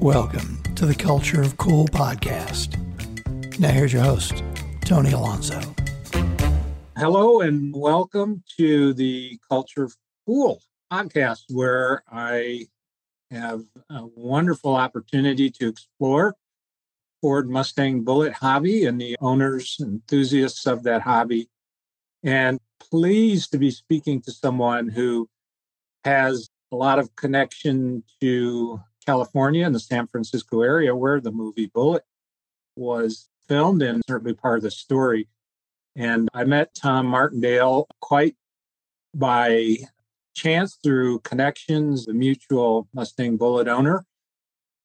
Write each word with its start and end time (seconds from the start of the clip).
Welcome 0.00 0.62
to 0.76 0.86
the 0.86 0.94
Culture 0.94 1.42
of 1.42 1.58
Cool 1.58 1.84
podcast. 1.88 2.78
Now, 3.58 3.68
here's 3.68 3.92
your 3.92 4.00
host, 4.02 4.42
Tony 4.80 5.12
Alonso. 5.12 5.60
Hello, 6.96 7.42
and 7.42 7.76
welcome 7.76 8.42
to 8.56 8.94
the 8.94 9.38
Culture 9.46 9.84
of 9.84 9.94
Cool 10.24 10.62
podcast, 10.90 11.42
where 11.50 12.02
I 12.10 12.68
have 13.30 13.60
a 13.90 14.06
wonderful 14.16 14.74
opportunity 14.74 15.50
to 15.50 15.68
explore 15.68 16.34
Ford 17.20 17.50
Mustang 17.50 18.02
Bullitt 18.02 18.32
hobby 18.32 18.86
and 18.86 18.98
the 18.98 19.18
owners, 19.20 19.76
and 19.80 19.96
enthusiasts 19.96 20.66
of 20.66 20.82
that 20.84 21.02
hobby. 21.02 21.50
And 22.22 22.58
pleased 22.90 23.52
to 23.52 23.58
be 23.58 23.70
speaking 23.70 24.22
to 24.22 24.32
someone 24.32 24.88
who 24.88 25.28
has 26.04 26.48
a 26.72 26.76
lot 26.76 26.98
of 26.98 27.14
connection 27.16 28.02
to 28.22 28.80
California 29.04 29.64
and 29.64 29.74
the 29.74 29.80
San 29.80 30.06
Francisco 30.06 30.62
area 30.62 30.94
where 30.94 31.20
the 31.20 31.32
movie 31.32 31.70
Bullitt 31.72 32.04
was 32.76 33.28
filmed 33.48 33.82
and 33.82 34.02
certainly 34.08 34.34
part 34.34 34.58
of 34.58 34.62
the 34.62 34.70
story. 34.70 35.28
And 35.96 36.28
I 36.32 36.44
met 36.44 36.74
Tom 36.74 37.06
Martindale 37.06 37.88
quite 38.00 38.36
by 39.14 39.76
chance 40.34 40.78
through 40.82 41.20
connections, 41.20 42.06
the 42.06 42.14
mutual 42.14 42.88
Mustang 42.94 43.36
Bullitt 43.36 43.68
owner. 43.68 44.04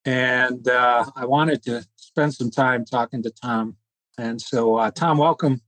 And 0.03 0.67
uh, 0.67 1.05
I 1.16 1.25
wanted 1.25 1.63
to 1.63 1.85
spend 1.95 2.33
some 2.33 2.52
time 2.52 2.85
talking 2.85 3.23
to 3.23 3.31
Tom. 3.31 3.77
And 4.17 4.41
so, 4.41 4.75
uh, 4.75 4.91
Tom, 4.91 5.17
welcome 5.17 5.61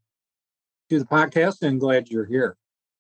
to 0.90 1.00
the 1.00 1.06
podcast 1.06 1.62
and 1.62 1.80
glad 1.80 2.10
you're 2.10 2.26
here. 2.26 2.58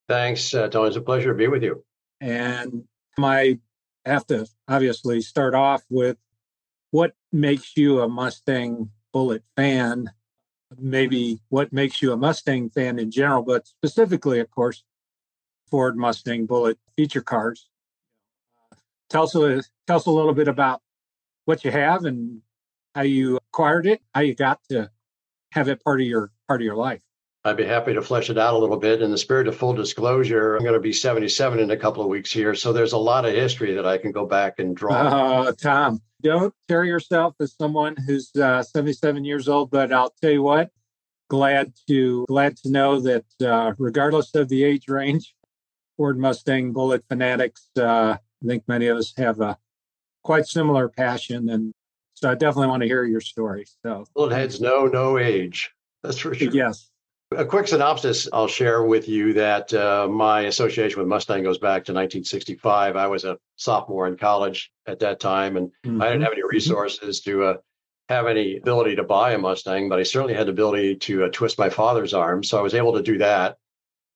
Thanks, 0.07 0.53
uh, 0.53 0.67
Tony. 0.67 0.87
It's 0.87 0.98
a 0.98 1.01
pleasure 1.01 1.31
to 1.31 1.37
be 1.37 1.48
with 1.48 1.63
you. 1.63 1.84
And 2.21 2.84
I 3.20 3.59
have 4.08 4.27
to 4.27 4.48
obviously 4.68 5.22
start 5.22 5.54
off 5.54 5.84
with 5.90 6.18
what 6.91 7.13
makes 7.32 7.76
you 7.77 8.02
a 8.02 8.08
Mustang 8.08 8.91
Bullitt 9.13 9.44
fan? 9.55 10.12
Maybe 10.77 11.40
what 11.50 11.72
makes 11.72 12.02
you 12.02 12.12
a 12.12 12.18
Mustang 12.18 12.70
fan 12.70 13.00
in 13.00 13.12
general, 13.12 13.44
but 13.44 13.68
specifically, 13.68 14.40
of 14.40 14.52
course, 14.52 14.84
Ford 15.70 15.98
Mustang 15.98 16.46
Bullitt 16.46 16.80
feature 16.96 17.22
cars. 17.22 17.70
Tell 19.10 19.24
us, 19.24 19.35
a, 19.35 19.63
tell 19.85 19.98
us 19.98 20.05
a 20.05 20.12
little 20.12 20.34
bit 20.34 20.48
about 20.48 20.82
what 21.46 21.63
you 21.63 21.72
have 21.72 22.04
and 22.05 22.41
how 22.94 23.04
you 23.04 23.38
acquired 23.38 23.88
it, 23.88 24.02
how 24.13 24.22
you 24.22 24.35
got 24.35 24.60
to 24.70 24.90
have 25.52 25.70
it 25.70 25.84
part 25.84 26.02
of 26.02 26.08
your 26.08 26.32
part 26.48 26.62
of 26.62 26.66
your 26.66 26.76
life. 26.76 27.02
I'd 27.43 27.57
be 27.57 27.66
happy 27.66 27.93
to 27.93 28.02
flesh 28.02 28.30
it 28.30 28.38
out 28.38 28.55
a 28.55 28.57
little 28.57 28.77
bit. 28.77 29.02
In 29.02 29.12
the 29.12 29.18
spirit 29.18 29.48
of 29.48 29.55
full 29.55 29.74
disclosure, 29.74 30.55
I'm 30.55 30.63
going 30.63 30.74
to 30.74 30.80
be 30.80 30.91
77 30.91 31.60
in 31.60 31.71
a 31.71 31.77
couple 31.77 32.04
of 32.04 32.10
weeks 32.10 32.32
here. 32.32 32.54
So 32.55 32.74
there's 32.74 32.94
a 32.94 32.98
lot 32.98 33.26
of 33.26 33.34
history 33.34 33.74
that 33.76 33.85
I 33.85 33.98
can 33.98 34.12
go 34.12 34.26
back 34.26 34.60
and 34.60 34.76
draw. 34.76 34.94
Uh, 34.94 35.52
Tom, 35.54 36.02
don't 36.21 36.54
carry 36.68 36.88
yourself 36.90 37.35
as 37.40 37.55
someone 37.55 37.96
who's 38.05 38.35
uh, 38.35 38.63
77 38.63 39.24
years 39.24 39.48
old, 39.48 39.71
but 39.71 39.94
I'll 39.94 40.13
tell 40.21 40.32
you 40.32 40.44
what, 40.44 40.71
glad 41.29 41.74
to 41.88 42.26
glad 42.27 42.57
to 42.57 42.70
know 42.70 42.99
that 42.99 43.26
uh, 43.41 43.74
regardless 43.77 44.34
of 44.35 44.49
the 44.49 44.63
age 44.63 44.90
range, 44.90 45.34
Ford 45.96 46.18
Mustang 46.18 46.74
Bullitt 46.74 47.05
fanatics, 47.07 47.70
uh, 47.77 48.18
I 48.44 48.48
think 48.48 48.63
many 48.68 48.88
of 48.88 48.98
us 48.98 49.13
have 49.18 49.40
a 49.40 49.57
quite 50.24 50.48
similar 50.48 50.90
passion. 50.90 51.49
And 51.49 51.74
so 52.13 52.29
I 52.29 52.35
definitely 52.35 52.68
want 52.68 52.82
to 52.82 52.88
hear 52.88 53.04
your 53.05 53.22
story. 53.22 53.66
So 53.84 54.05
Bullitt 54.16 54.34
heads 54.34 54.60
know 54.60 54.85
no 54.85 55.18
age. 55.18 55.72
That's 56.04 56.18
for 56.18 56.34
sure. 56.34 56.51
Yes. 56.51 56.90
A 57.35 57.43
quick 57.43 57.67
synopsis 57.67 58.29
I'll 58.31 58.47
share 58.47 58.83
with 58.83 59.09
you 59.09 59.33
that 59.33 59.73
uh, 59.73 60.07
my 60.09 60.41
association 60.41 60.99
with 60.99 61.09
Mustang 61.09 61.43
goes 61.43 61.57
back 61.57 61.83
to 61.85 61.93
1965. 61.93 62.95
I 62.95 63.07
was 63.07 63.25
a 63.25 63.37
sophomore 63.57 64.07
in 64.07 64.16
college 64.16 64.72
at 64.85 65.00
that 65.00 65.19
time, 65.19 65.57
and 65.57 65.69
mm-hmm. 65.85 66.01
I 66.01 66.07
didn't 66.07 66.21
have 66.21 66.31
any 66.31 66.41
mm-hmm. 66.41 66.55
resources 66.55 67.19
to 67.21 67.43
uh, 67.43 67.57
have 68.07 68.27
any 68.27 68.57
ability 68.57 68.95
to 68.95 69.03
buy 69.03 69.33
a 69.33 69.37
Mustang, 69.37 69.89
but 69.89 69.99
I 69.99 70.03
certainly 70.03 70.35
had 70.35 70.47
the 70.47 70.51
ability 70.51 70.95
to 70.95 71.25
uh, 71.25 71.29
twist 71.33 71.59
my 71.59 71.69
father's 71.69 72.13
arm. 72.13 72.45
So 72.45 72.57
I 72.57 72.61
was 72.61 72.73
able 72.73 72.93
to 72.93 73.03
do 73.03 73.17
that 73.17 73.57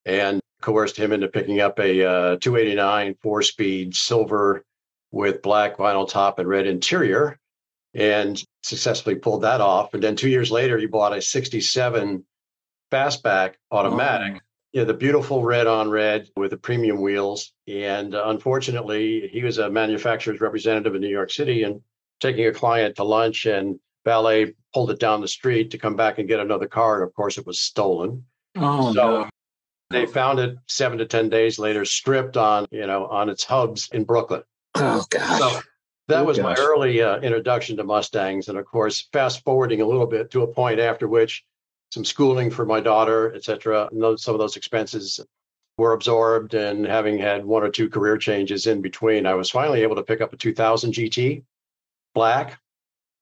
and 0.06 0.40
coerced 0.62 0.96
him 0.96 1.12
into 1.12 1.28
picking 1.28 1.60
up 1.60 1.78
a 1.80 2.04
uh, 2.04 2.36
289 2.38 3.16
four 3.20 3.42
speed 3.42 3.94
silver 3.94 4.64
with 5.10 5.42
black 5.42 5.76
vinyl 5.76 6.08
top 6.08 6.38
and 6.38 6.48
red 6.48 6.66
interior 6.66 7.38
and 7.92 8.42
successfully 8.62 9.16
pulled 9.16 9.42
that 9.42 9.60
off. 9.60 9.92
And 9.92 10.02
then 10.02 10.16
two 10.16 10.30
years 10.30 10.50
later, 10.50 10.78
he 10.78 10.86
bought 10.86 11.14
a 11.14 11.20
67 11.20 12.24
fastback 12.92 13.54
automatic. 13.70 14.34
Oh. 14.36 14.40
Yeah, 14.72 14.84
the 14.84 14.94
beautiful 14.94 15.44
red 15.44 15.66
on 15.66 15.90
red 15.90 16.28
with 16.34 16.50
the 16.50 16.56
premium 16.56 17.00
wheels. 17.00 17.52
And 17.68 18.14
uh, 18.14 18.22
unfortunately, 18.26 19.28
he 19.30 19.42
was 19.42 19.58
a 19.58 19.68
manufacturer's 19.68 20.40
representative 20.40 20.94
in 20.94 21.02
New 21.02 21.08
York 21.08 21.30
City 21.30 21.62
and 21.64 21.82
taking 22.20 22.46
a 22.46 22.52
client 22.52 22.96
to 22.96 23.04
lunch, 23.04 23.44
and 23.44 23.78
valet 24.06 24.54
pulled 24.72 24.90
it 24.90 24.98
down 24.98 25.20
the 25.20 25.28
street 25.28 25.72
to 25.72 25.78
come 25.78 25.94
back 25.94 26.18
and 26.18 26.28
get 26.28 26.40
another 26.40 26.66
car. 26.66 27.00
And 27.00 27.08
of 27.08 27.14
course, 27.14 27.36
it 27.36 27.46
was 27.46 27.60
stolen. 27.60 28.24
Oh, 28.56 28.94
so 28.94 29.20
no. 29.22 29.28
they 29.90 30.06
found 30.06 30.38
it 30.38 30.56
seven 30.68 30.96
to 30.98 31.06
10 31.06 31.28
days 31.28 31.58
later, 31.58 31.84
stripped 31.84 32.38
on, 32.38 32.66
you 32.70 32.86
know, 32.86 33.06
on 33.06 33.28
its 33.28 33.44
hubs 33.44 33.90
in 33.92 34.04
Brooklyn. 34.04 34.42
Oh, 34.74 35.04
gosh. 35.10 35.38
So 35.38 35.60
that 36.08 36.22
oh, 36.22 36.24
was 36.24 36.38
gosh. 36.38 36.56
my 36.56 36.64
early 36.64 37.02
uh, 37.02 37.20
introduction 37.20 37.76
to 37.76 37.84
Mustangs. 37.84 38.48
And 38.48 38.56
of 38.56 38.64
course, 38.64 39.08
fast 39.12 39.44
forwarding 39.44 39.82
a 39.82 39.86
little 39.86 40.06
bit 40.06 40.30
to 40.30 40.42
a 40.42 40.46
point 40.46 40.80
after 40.80 41.08
which 41.08 41.44
some 41.92 42.06
schooling 42.06 42.50
for 42.50 42.64
my 42.64 42.80
daughter, 42.80 43.34
et 43.34 43.44
cetera. 43.44 43.86
And 43.92 44.00
those, 44.00 44.22
some 44.22 44.34
of 44.34 44.38
those 44.38 44.56
expenses 44.56 45.20
were 45.76 45.92
absorbed. 45.92 46.54
And 46.54 46.86
having 46.86 47.18
had 47.18 47.44
one 47.44 47.62
or 47.62 47.68
two 47.68 47.90
career 47.90 48.16
changes 48.16 48.66
in 48.66 48.80
between, 48.80 49.26
I 49.26 49.34
was 49.34 49.50
finally 49.50 49.82
able 49.82 49.96
to 49.96 50.02
pick 50.02 50.22
up 50.22 50.32
a 50.32 50.38
2000 50.38 50.94
GT 50.94 51.44
black. 52.14 52.58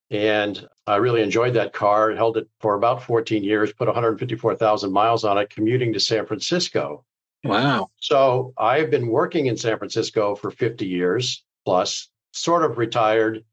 And 0.09 0.65
I 0.87 0.95
really 0.97 1.21
enjoyed 1.21 1.55
that 1.55 1.73
car. 1.73 2.15
Held 2.15 2.37
it 2.37 2.47
for 2.61 2.75
about 2.75 3.03
14 3.03 3.43
years, 3.43 3.73
put 3.73 3.89
154,000 3.89 4.89
miles 4.89 5.25
on 5.25 5.37
it, 5.37 5.49
commuting 5.49 5.91
to 5.91 5.99
San 5.99 6.25
Francisco. 6.25 7.03
Wow. 7.43 7.89
So 7.99 8.53
I've 8.57 8.89
been 8.89 9.07
working 9.07 9.47
in 9.47 9.57
San 9.57 9.77
Francisco 9.77 10.33
for 10.35 10.49
50 10.49 10.85
years 10.85 11.43
plus, 11.65 12.07
sort 12.31 12.63
of 12.63 12.77
retired 12.77 13.43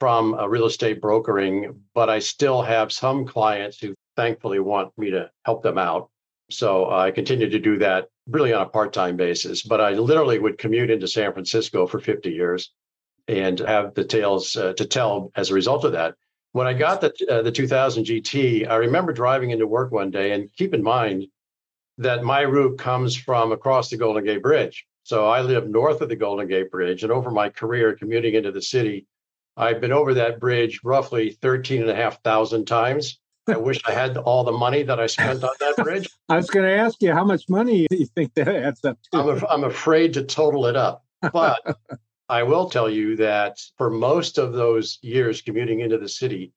from 0.00 0.32
a 0.34 0.48
real 0.48 0.64
estate 0.64 1.02
brokering, 1.02 1.82
but 1.94 2.08
I 2.08 2.20
still 2.20 2.62
have 2.62 2.92
some 2.92 3.26
clients 3.26 3.78
who 3.78 3.94
thankfully 4.16 4.60
want 4.60 4.96
me 4.98 5.10
to 5.10 5.30
help 5.44 5.62
them 5.62 5.78
out. 5.78 6.10
So 6.50 6.90
I 6.90 7.10
continued 7.10 7.52
to 7.52 7.58
do 7.58 7.78
that 7.78 8.08
really 8.26 8.52
on 8.52 8.62
a 8.62 8.68
part 8.68 8.92
time 8.92 9.16
basis. 9.16 9.62
But 9.62 9.80
I 9.80 9.90
literally 9.90 10.38
would 10.38 10.58
commute 10.58 10.90
into 10.90 11.08
San 11.08 11.32
Francisco 11.32 11.86
for 11.86 11.98
50 11.98 12.30
years 12.30 12.72
and 13.28 13.58
have 13.60 13.94
the 13.94 14.04
tales 14.04 14.54
uh, 14.56 14.74
to 14.74 14.84
tell 14.84 15.32
as 15.34 15.50
a 15.50 15.54
result 15.54 15.84
of 15.84 15.92
that. 15.92 16.14
When 16.52 16.66
I 16.66 16.74
got 16.74 17.00
the, 17.00 17.12
uh, 17.28 17.42
the 17.42 17.50
2000 17.50 18.04
GT, 18.04 18.68
I 18.68 18.76
remember 18.76 19.12
driving 19.12 19.50
into 19.50 19.66
work 19.66 19.90
one 19.90 20.10
day 20.10 20.32
and 20.32 20.52
keep 20.56 20.74
in 20.74 20.82
mind 20.82 21.26
that 21.98 22.22
my 22.22 22.42
route 22.42 22.78
comes 22.78 23.16
from 23.16 23.52
across 23.52 23.90
the 23.90 23.96
Golden 23.96 24.24
Gate 24.24 24.42
Bridge. 24.42 24.86
So 25.04 25.26
I 25.26 25.42
live 25.42 25.68
north 25.68 26.00
of 26.00 26.08
the 26.08 26.16
Golden 26.16 26.48
Gate 26.48 26.70
Bridge. 26.70 27.02
And 27.02 27.12
over 27.12 27.30
my 27.30 27.48
career 27.48 27.94
commuting 27.94 28.34
into 28.34 28.52
the 28.52 28.62
city, 28.62 29.06
I've 29.56 29.80
been 29.80 29.92
over 29.92 30.14
that 30.14 30.40
bridge 30.40 30.80
roughly 30.82 31.30
13 31.30 31.82
and 31.82 31.90
a 31.90 31.94
half 31.94 32.22
thousand 32.22 32.66
times. 32.66 33.20
I 33.46 33.56
wish 33.56 33.80
I 33.84 33.92
had 33.92 34.16
all 34.16 34.44
the 34.44 34.52
money 34.52 34.82
that 34.84 34.98
I 34.98 35.06
spent 35.06 35.44
on 35.44 35.50
that 35.60 35.76
bridge. 35.76 36.08
I 36.28 36.36
was 36.36 36.48
going 36.48 36.66
to 36.66 36.74
ask 36.74 37.02
you 37.02 37.12
how 37.12 37.24
much 37.24 37.48
money 37.48 37.86
do 37.90 37.96
you 37.96 38.06
think 38.06 38.34
that 38.34 38.48
adds 38.48 38.84
up 38.84 38.98
to? 39.12 39.18
I'm, 39.18 39.28
af- 39.28 39.44
I'm 39.48 39.64
afraid 39.64 40.14
to 40.14 40.24
total 40.24 40.66
it 40.66 40.76
up. 40.76 41.04
But 41.32 41.76
I 42.28 42.42
will 42.42 42.70
tell 42.70 42.88
you 42.88 43.16
that 43.16 43.58
for 43.76 43.90
most 43.90 44.38
of 44.38 44.52
those 44.52 44.98
years 45.02 45.42
commuting 45.42 45.80
into 45.80 45.98
the 45.98 46.08
city, 46.08 46.52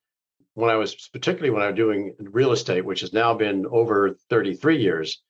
when 0.54 0.70
I 0.70 0.76
was 0.76 1.10
particularly 1.12 1.52
when 1.52 1.62
I 1.62 1.68
was 1.68 1.76
doing 1.76 2.16
real 2.20 2.52
estate, 2.52 2.86
which 2.86 3.02
has 3.02 3.14
now 3.14 3.34
been 3.34 3.66
over 3.70 4.18
33 4.30 4.82
years, 4.82 5.22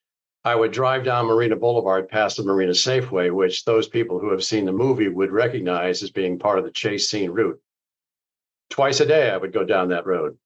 I 0.45 0.56
would 0.56 0.72
drive 0.72 1.03
down 1.03 1.25
Marina 1.25 1.56
Boulevard 1.56 2.07
past 2.07 2.38
the 2.38 2.44
Marina 2.44 2.71
Safeway, 2.71 3.33
which 3.33 3.65
those 3.65 3.88
people 3.88 4.19
who 4.19 4.31
have 4.31 4.44
seen 4.44 4.65
the 4.65 4.71
movie 4.71 5.10
would 5.10 5.31
recognize 5.31 6.01
as 6.03 6.12
being 6.12 6.39
part 6.39 6.60
of 6.60 6.65
the 6.65 6.71
chase 6.71 7.10
scene 7.10 7.31
route. 7.31 7.60
Twice 8.69 9.00
a 9.00 9.06
day, 9.06 9.30
I 9.30 9.38
would 9.38 9.53
go 9.53 9.65
down 9.65 9.89
that 9.89 10.06
road. 10.06 10.38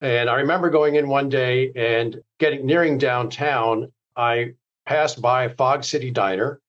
And 0.00 0.30
I 0.30 0.36
remember 0.36 0.70
going 0.70 0.94
in 0.94 1.08
one 1.08 1.28
day 1.28 1.72
and 1.74 2.22
getting 2.38 2.66
nearing 2.66 2.98
downtown. 2.98 3.92
I 4.16 4.54
passed 4.86 5.20
by 5.20 5.48
Fog 5.48 5.84
City 5.84 6.10
Diner. 6.10 6.60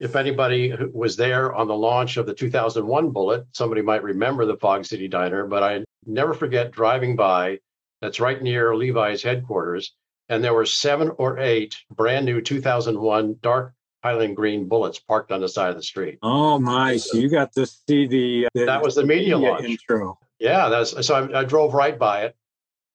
If 0.00 0.16
anybody 0.16 0.74
was 0.92 1.16
there 1.16 1.54
on 1.54 1.68
the 1.68 1.76
launch 1.76 2.16
of 2.16 2.26
the 2.26 2.34
2001 2.34 3.10
Bullitt, 3.10 3.46
somebody 3.52 3.82
might 3.82 4.02
remember 4.02 4.46
the 4.46 4.56
Fog 4.56 4.84
City 4.84 5.06
Diner, 5.06 5.46
but 5.46 5.62
I 5.62 5.84
never 6.06 6.34
forget 6.34 6.72
driving 6.72 7.14
by. 7.14 7.60
That's 8.00 8.18
right 8.18 8.42
near 8.42 8.74
Levi's 8.74 9.22
headquarters. 9.22 9.94
And 10.28 10.42
there 10.42 10.54
were 10.54 10.66
seven 10.66 11.12
or 11.18 11.38
eight 11.38 11.76
brand 11.94 12.26
new 12.26 12.40
2001 12.40 13.36
dark 13.42 13.74
Highland 14.02 14.34
Green 14.34 14.68
Bullitts 14.68 15.00
parked 15.06 15.30
on 15.30 15.40
the 15.40 15.48
side 15.48 15.70
of 15.70 15.76
the 15.76 15.82
street. 15.84 16.18
Oh 16.22 16.58
my! 16.58 16.96
So 16.96 17.18
you 17.18 17.28
got 17.28 17.52
to 17.52 17.66
see 17.66 18.08
the, 18.08 18.48
the 18.54 18.64
that 18.64 18.82
was 18.82 18.96
the 18.96 19.04
media, 19.04 19.36
media 19.36 19.52
launch 19.52 19.64
intro. 19.64 20.18
Yeah, 20.40 20.68
that's 20.68 21.06
so 21.06 21.14
I, 21.14 21.40
I 21.40 21.44
drove 21.44 21.74
right 21.74 21.96
by 21.96 22.24
it 22.24 22.36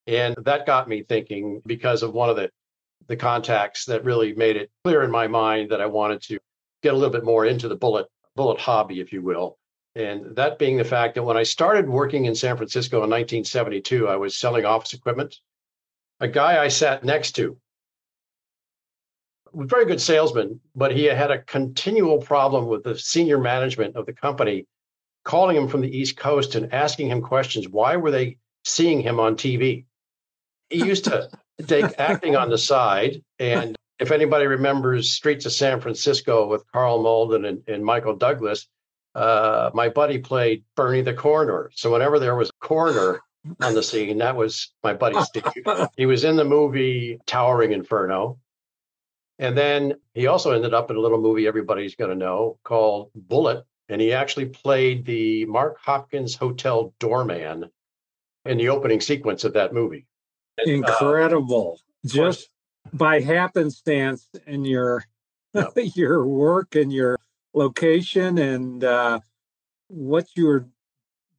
and 0.07 0.35
that 0.45 0.65
got 0.65 0.87
me 0.87 1.03
thinking 1.03 1.61
because 1.65 2.01
of 2.01 2.13
one 2.13 2.29
of 2.29 2.35
the, 2.35 2.49
the 3.07 3.15
contacts 3.15 3.85
that 3.85 4.03
really 4.03 4.33
made 4.33 4.55
it 4.55 4.71
clear 4.83 5.03
in 5.03 5.11
my 5.11 5.27
mind 5.27 5.71
that 5.71 5.81
I 5.81 5.85
wanted 5.85 6.21
to 6.23 6.39
get 6.81 6.93
a 6.93 6.97
little 6.97 7.11
bit 7.11 7.25
more 7.25 7.45
into 7.45 7.67
the 7.67 7.75
bullet 7.75 8.07
Bullitt 8.35 8.59
hobby, 8.59 9.01
if 9.01 9.11
you 9.11 9.21
will. 9.21 9.57
And 9.95 10.35
that 10.35 10.59
being 10.59 10.77
the 10.77 10.83
fact 10.83 11.15
that 11.15 11.23
when 11.23 11.37
I 11.37 11.43
started 11.43 11.89
working 11.89 12.25
in 12.25 12.35
San 12.35 12.55
Francisco 12.55 12.97
in 12.97 13.09
1972, 13.09 14.07
I 14.07 14.15
was 14.15 14.37
selling 14.37 14.63
office 14.63 14.93
equipment. 14.93 15.35
A 16.19 16.27
guy 16.27 16.63
I 16.63 16.67
sat 16.67 17.03
next 17.03 17.31
to 17.33 17.57
was 19.53 19.65
a 19.65 19.67
very 19.67 19.85
good 19.85 19.99
salesman, 19.99 20.59
but 20.75 20.95
he 20.95 21.05
had 21.05 21.31
a 21.31 21.41
continual 21.41 22.19
problem 22.19 22.67
with 22.67 22.83
the 22.83 22.97
senior 22.97 23.39
management 23.39 23.95
of 23.95 24.05
the 24.05 24.13
company 24.13 24.67
calling 25.23 25.57
him 25.57 25.67
from 25.67 25.81
the 25.81 25.97
East 25.97 26.15
Coast 26.15 26.53
and 26.53 26.71
asking 26.71 27.07
him 27.07 27.21
questions. 27.21 27.67
Why 27.67 27.95
were 27.95 28.11
they 28.11 28.37
seeing 28.65 29.01
him 29.01 29.19
on 29.19 29.35
TV? 29.35 29.86
He 30.69 30.85
used 30.85 31.05
to 31.05 31.29
take 31.65 31.85
acting 31.97 32.35
on 32.35 32.49
the 32.49 32.57
side. 32.57 33.23
And 33.39 33.75
if 33.99 34.11
anybody 34.11 34.45
remembers 34.47 35.11
Streets 35.11 35.45
of 35.45 35.53
San 35.53 35.81
Francisco 35.81 36.47
with 36.47 36.69
Karl 36.71 37.01
Malden 37.01 37.45
and, 37.45 37.63
and 37.67 37.83
Michael 37.83 38.15
Douglas, 38.15 38.67
uh, 39.15 39.71
my 39.73 39.89
buddy 39.89 40.19
played 40.19 40.63
Bernie 40.75 41.01
the 41.01 41.13
coroner. 41.13 41.71
So 41.73 41.91
whenever 41.91 42.19
there 42.19 42.35
was 42.35 42.49
a 42.49 42.65
coroner 42.65 43.21
on 43.61 43.73
the 43.73 43.81
scene, 43.81 44.19
that 44.19 44.35
was 44.35 44.71
my 44.83 44.93
buddy 44.93 45.19
Steve. 45.23 45.43
he 45.97 46.05
was 46.05 46.23
in 46.23 46.35
the 46.35 46.45
movie 46.45 47.19
Towering 47.25 47.71
Inferno. 47.71 48.37
And 49.39 49.57
then 49.57 49.95
he 50.13 50.27
also 50.27 50.51
ended 50.51 50.73
up 50.73 50.89
in 50.89 50.97
a 50.97 50.99
little 50.99 51.21
movie 51.21 51.47
everybody's 51.47 51.95
going 51.95 52.09
to 52.09 52.15
know 52.15 52.59
called 52.63 53.11
Bullitt. 53.15 53.65
And 53.89 54.01
he 54.01 54.11
actually 54.11 54.47
played 54.47 55.05
the 55.05 55.45
Mark 55.45 55.77
Hopkins 55.81 56.35
Hotel 56.35 56.93
doorman 56.99 57.69
in 58.45 58.57
the 58.57 58.69
opening 58.69 58.99
sequence 58.99 59.43
of 59.43 59.53
that 59.53 59.73
movie. 59.73 60.05
Incredible. 60.65 61.79
Uh, 61.79 62.07
Just 62.07 62.49
by 62.93 63.19
happenstance 63.19 64.27
in 64.45 64.65
your 64.65 65.03
your 65.75 66.25
work 66.25 66.75
and 66.75 66.91
your 66.91 67.17
location 67.53 68.37
and 68.37 68.83
uh, 68.83 69.19
what 69.87 70.27
you 70.35 70.47
were 70.47 70.67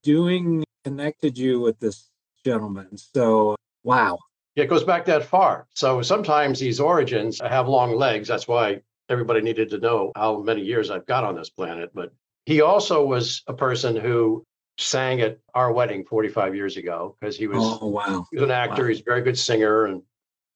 doing 0.02 0.64
connected 0.84 1.36
you 1.36 1.60
with 1.60 1.78
this 1.80 2.10
gentleman. 2.44 2.96
So 2.96 3.56
wow. 3.84 4.18
Yeah, 4.54 4.64
it 4.64 4.68
goes 4.68 4.84
back 4.84 5.04
that 5.06 5.24
far. 5.24 5.66
So 5.74 6.02
sometimes 6.02 6.58
these 6.58 6.80
origins 6.80 7.40
have 7.40 7.68
long 7.68 7.94
legs. 7.94 8.26
That's 8.26 8.48
why 8.48 8.80
everybody 9.08 9.40
needed 9.40 9.70
to 9.70 9.78
know 9.78 10.12
how 10.16 10.40
many 10.40 10.62
years 10.62 10.90
I've 10.90 11.06
got 11.06 11.24
on 11.24 11.36
this 11.36 11.50
planet. 11.50 11.90
But 11.94 12.12
he 12.46 12.60
also 12.60 13.04
was 13.04 13.42
a 13.46 13.54
person 13.54 13.94
who 13.94 14.44
sang 14.78 15.20
at 15.20 15.38
our 15.54 15.72
wedding 15.72 16.04
45 16.04 16.54
years 16.54 16.76
ago 16.76 17.16
because 17.20 17.36
he 17.36 17.46
was, 17.46 17.58
oh, 17.60 17.88
wow. 17.88 18.26
he 18.30 18.36
was 18.36 18.44
an 18.44 18.50
actor. 18.50 18.82
Wow. 18.82 18.88
He's 18.88 19.00
a 19.00 19.04
very 19.04 19.22
good 19.22 19.38
singer 19.38 19.86
and 19.86 20.02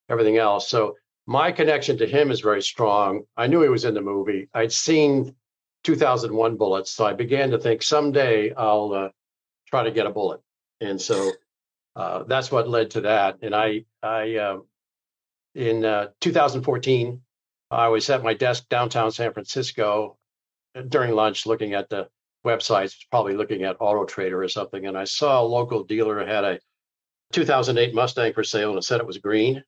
everything 0.08 0.38
else. 0.38 0.68
So 0.68 0.96
my 1.26 1.52
connection 1.52 1.98
to 1.98 2.06
him 2.06 2.30
is 2.30 2.40
very 2.40 2.62
strong. 2.62 3.22
I 3.36 3.48
knew 3.48 3.62
he 3.62 3.68
was 3.68 3.84
in 3.84 3.94
the 3.94 4.00
movie. 4.00 4.48
I'd 4.54 4.72
seen 4.72 5.34
2001 5.84 6.56
Bullitts. 6.56 6.88
So 6.88 7.04
I 7.04 7.12
began 7.12 7.50
to 7.50 7.58
think 7.58 7.82
someday 7.82 8.54
I'll 8.54 8.92
uh, 8.92 9.08
try 9.68 9.84
to 9.84 9.90
get 9.90 10.06
a 10.06 10.10
Bullitt. 10.10 10.40
And 10.80 11.00
so 11.00 11.32
uh, 11.96 12.22
that's 12.24 12.50
what 12.50 12.68
led 12.68 12.92
to 12.92 13.02
that. 13.02 13.38
And 13.42 13.54
I, 13.54 13.84
I, 14.02 14.36
uh, 14.36 14.58
in 15.54 15.82
2014, 16.20 17.20
I 17.70 17.88
was 17.88 18.08
at 18.10 18.22
my 18.22 18.34
desk 18.34 18.68
downtown 18.68 19.10
San 19.10 19.32
Francisco 19.32 20.16
uh, 20.76 20.82
during 20.82 21.12
lunch 21.12 21.46
looking 21.46 21.74
at 21.74 21.88
the 21.88 22.08
websites, 22.44 22.94
probably 23.10 23.34
looking 23.34 23.62
at 23.64 23.76
Auto 23.80 24.04
Trader 24.04 24.42
or 24.42 24.48
something. 24.48 24.86
And 24.86 24.96
I 24.96 25.04
saw 25.04 25.40
a 25.40 25.44
local 25.44 25.84
dealer 25.84 26.24
had 26.24 26.44
a 26.44 26.58
2008 27.32 27.94
Mustang 27.94 28.32
for 28.32 28.44
sale 28.44 28.70
and 28.70 28.78
it 28.78 28.82
said 28.82 29.00
it 29.00 29.06
was 29.06 29.18
green 29.18 29.62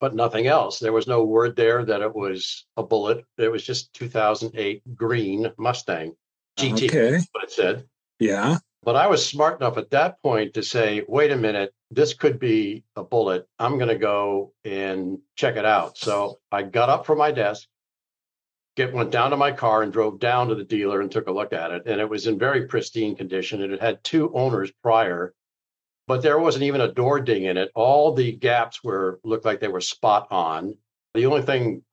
but 0.00 0.14
nothing 0.14 0.46
else. 0.46 0.78
There 0.78 0.92
was 0.92 1.06
no 1.06 1.22
word 1.24 1.54
there 1.54 1.84
that 1.84 2.00
it 2.00 2.14
was 2.14 2.66
a 2.76 2.82
Bullitt. 2.82 3.24
It 3.38 3.52
was 3.52 3.62
just 3.62 3.92
2008 3.94 4.96
green 4.96 5.52
Mustang 5.58 6.14
GT. 6.58 6.88
Okay. 6.88 7.18
What 7.32 7.44
it 7.44 7.52
said. 7.52 7.84
Yeah. 8.18 8.58
But 8.82 8.96
I 8.96 9.06
was 9.08 9.24
smart 9.24 9.60
enough 9.60 9.76
at 9.76 9.90
that 9.90 10.22
point 10.22 10.54
to 10.54 10.62
say, 10.62 11.04
wait 11.06 11.30
a 11.30 11.36
minute, 11.36 11.74
this 11.90 12.14
could 12.14 12.38
be 12.38 12.82
a 12.96 13.04
Bullitt. 13.04 13.46
I'm 13.58 13.76
going 13.76 13.90
to 13.90 13.98
go 13.98 14.54
and 14.64 15.18
check 15.36 15.56
it 15.56 15.66
out. 15.66 15.98
So 15.98 16.38
I 16.50 16.62
got 16.62 16.88
up 16.88 17.04
from 17.04 17.18
my 17.18 17.30
desk, 17.30 17.68
get 18.84 18.94
went 18.94 19.10
down 19.10 19.30
to 19.30 19.36
my 19.36 19.52
car 19.52 19.82
and 19.82 19.92
drove 19.92 20.18
down 20.18 20.48
to 20.48 20.54
the 20.54 20.64
dealer 20.64 21.00
and 21.00 21.10
took 21.10 21.28
a 21.28 21.32
look 21.32 21.52
at 21.52 21.70
it. 21.72 21.82
And 21.86 22.00
it 22.00 22.08
was 22.08 22.26
in 22.26 22.38
very 22.38 22.66
pristine 22.66 23.16
condition. 23.16 23.62
And 23.62 23.72
it 23.72 23.80
had 23.80 24.02
two 24.04 24.32
owners 24.34 24.70
prior 24.82 25.34
but 26.10 26.22
there 26.22 26.40
wasn't 26.40 26.64
even 26.64 26.80
a 26.80 26.92
door 26.92 27.20
ding 27.20 27.44
in 27.44 27.56
it. 27.56 27.70
All 27.72 28.12
the 28.12 28.32
gaps 28.32 28.82
were 28.82 29.20
looked 29.22 29.44
like 29.44 29.60
they 29.60 29.68
were 29.68 29.80
spot 29.80 30.26
on. 30.32 30.76
The 31.14 31.26
only 31.26 31.42
thing, 31.42 31.84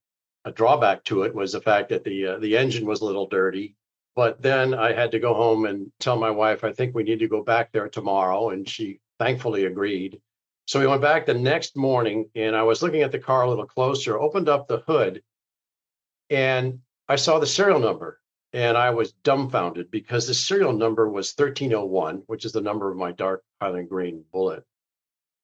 a 0.43 0.51
drawback 0.51 1.03
to 1.03 1.21
it, 1.21 1.35
was 1.35 1.51
the 1.51 1.61
fact 1.61 1.89
that 1.89 2.03
the 2.03 2.25
uh, 2.25 2.39
the 2.39 2.57
engine 2.57 2.87
was 2.87 3.01
a 3.01 3.05
little 3.05 3.27
dirty. 3.27 3.75
But 4.15 4.41
then 4.41 4.73
I 4.73 4.91
had 4.91 5.11
to 5.11 5.19
go 5.19 5.35
home 5.35 5.67
and 5.67 5.91
tell 5.99 6.17
my 6.17 6.31
wife, 6.31 6.63
I 6.63 6.73
think 6.73 6.95
we 6.95 7.03
need 7.03 7.19
to 7.19 7.27
go 7.27 7.43
back 7.43 7.71
there 7.71 7.87
tomorrow, 7.89 8.49
and 8.49 8.67
she 8.67 8.99
thankfully 9.19 9.65
agreed. 9.65 10.19
So 10.65 10.79
we 10.79 10.87
went 10.87 11.03
back 11.03 11.27
the 11.27 11.35
next 11.35 11.77
morning, 11.77 12.27
and 12.33 12.55
I 12.55 12.63
was 12.63 12.81
looking 12.81 13.03
at 13.03 13.11
the 13.11 13.19
car 13.19 13.43
a 13.43 13.49
little 13.49 13.67
closer, 13.67 14.19
opened 14.19 14.49
up 14.49 14.67
the 14.67 14.79
hood, 14.87 15.21
and 16.29 16.79
I 17.07 17.15
saw 17.15 17.39
the 17.39 17.47
serial 17.47 17.79
number 17.79 18.19
and 18.53 18.77
I 18.77 18.89
was 18.91 19.11
dumbfounded 19.23 19.91
because 19.91 20.27
the 20.27 20.33
serial 20.33 20.73
number 20.73 21.09
was 21.09 21.33
1301, 21.35 22.23
which 22.27 22.45
is 22.45 22.53
the 22.53 22.61
number 22.61 22.89
of 22.89 22.97
my 22.97 23.11
dark 23.11 23.43
Highland 23.61 23.89
Green 23.89 24.23
Bullitt. 24.31 24.63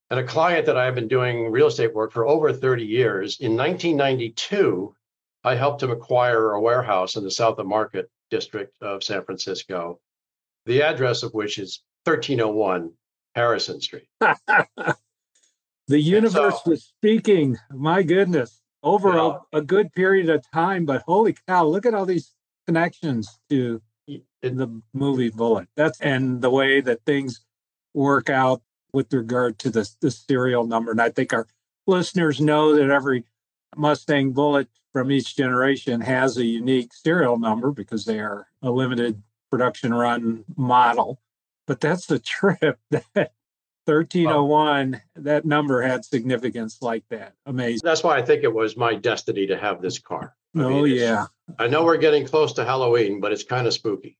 And 0.09 0.19
a 0.19 0.23
client 0.23 0.65
that 0.67 0.77
I 0.77 0.85
have 0.85 0.95
been 0.95 1.07
doing 1.07 1.51
real 1.51 1.67
estate 1.67 1.93
work 1.93 2.11
for 2.11 2.25
over 2.25 2.53
30 2.53 2.83
years, 2.83 3.39
in 3.39 3.57
1992, 3.57 4.95
I 5.43 5.55
helped 5.55 5.83
him 5.83 5.91
acquire 5.91 6.51
a 6.51 6.61
warehouse 6.61 7.15
in 7.15 7.23
the 7.23 7.31
South 7.31 7.59
of 7.59 7.65
Market 7.65 8.09
district 8.29 8.75
of 8.81 9.03
San 9.03 9.23
Francisco, 9.23 9.99
the 10.65 10.81
address 10.81 11.23
of 11.23 11.33
which 11.33 11.57
is 11.57 11.81
1301 12.05 12.91
Harrison 13.35 13.81
Street. 13.81 14.07
the 14.19 14.95
universe 15.87 16.61
so, 16.63 16.71
was 16.71 16.83
speaking, 16.83 17.57
my 17.71 18.03
goodness, 18.03 18.61
over 18.83 19.13
know, 19.13 19.45
a, 19.53 19.59
a 19.59 19.61
good 19.61 19.91
period 19.93 20.29
of 20.29 20.43
time. 20.51 20.85
But 20.85 21.03
holy 21.03 21.35
cow, 21.47 21.65
look 21.65 21.85
at 21.85 21.93
all 21.93 22.05
these 22.05 22.33
connections 22.67 23.39
to 23.49 23.81
in 24.07 24.57
the 24.57 24.81
movie 24.93 25.29
Bullitt. 25.29 25.69
That's 25.75 25.99
and 26.01 26.41
the 26.41 26.49
way 26.49 26.81
that 26.81 27.05
things 27.05 27.41
work 27.93 28.29
out 28.29 28.61
with 28.91 29.11
regard 29.13 29.57
to 29.59 29.69
the 29.69 29.89
the 30.01 30.11
serial 30.11 30.67
number. 30.67 30.91
And 30.91 31.01
I 31.01 31.09
think 31.09 31.33
our 31.33 31.47
listeners 31.87 32.39
know 32.39 32.75
that 32.75 32.89
every 32.89 33.23
Mustang 33.75 34.33
Bullitt 34.33 34.67
from 34.91 35.11
each 35.11 35.35
generation 35.35 36.01
has 36.01 36.37
a 36.37 36.45
unique 36.45 36.93
serial 36.93 37.39
number 37.39 37.71
because 37.71 38.05
they 38.05 38.19
are 38.19 38.47
a 38.61 38.69
limited 38.69 39.23
production 39.49 39.93
run 39.93 40.43
model. 40.55 41.19
But 41.65 41.79
that's 41.79 42.05
the 42.05 42.19
trip 42.19 42.79
that 42.91 43.31
1301 43.85 45.01
that 45.15 45.45
number 45.45 45.81
had 45.81 46.05
significance 46.05 46.81
like 46.81 47.03
that. 47.09 47.33
Amazing. 47.45 47.81
That's 47.83 48.03
why 48.03 48.17
i 48.17 48.21
think 48.21 48.43
it 48.43 48.53
was 48.53 48.77
my 48.77 48.95
destiny 48.95 49.47
to 49.47 49.57
have 49.57 49.81
this 49.81 49.99
car. 49.99 50.35
I 50.55 50.63
oh 50.63 50.83
mean, 50.83 50.95
yeah. 50.95 51.25
I 51.59 51.67
know 51.67 51.83
we're 51.83 51.97
getting 51.97 52.25
close 52.25 52.53
to 52.53 52.65
halloween 52.65 53.19
but 53.19 53.31
it's 53.31 53.43
kind 53.43 53.67
of 53.67 53.73
spooky. 53.73 54.17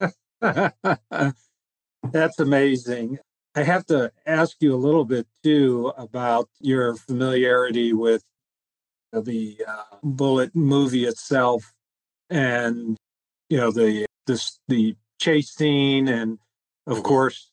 That's 0.40 2.38
amazing. 2.38 3.18
I 3.54 3.62
have 3.62 3.86
to 3.86 4.12
ask 4.26 4.56
you 4.60 4.74
a 4.74 4.76
little 4.76 5.04
bit 5.04 5.26
too 5.42 5.92
about 5.96 6.48
your 6.60 6.94
familiarity 6.94 7.92
with 7.92 8.22
the 9.12 9.62
uh, 9.66 9.96
bullitt 10.02 10.54
movie 10.54 11.06
itself 11.06 11.72
and 12.28 12.96
you 13.48 13.56
know 13.56 13.70
the 13.70 14.06
this 14.26 14.58
the 14.68 14.96
chase 15.18 15.50
scene 15.50 16.08
and 16.08 16.38
of 16.86 16.98
mm-hmm. 16.98 17.06
course 17.06 17.50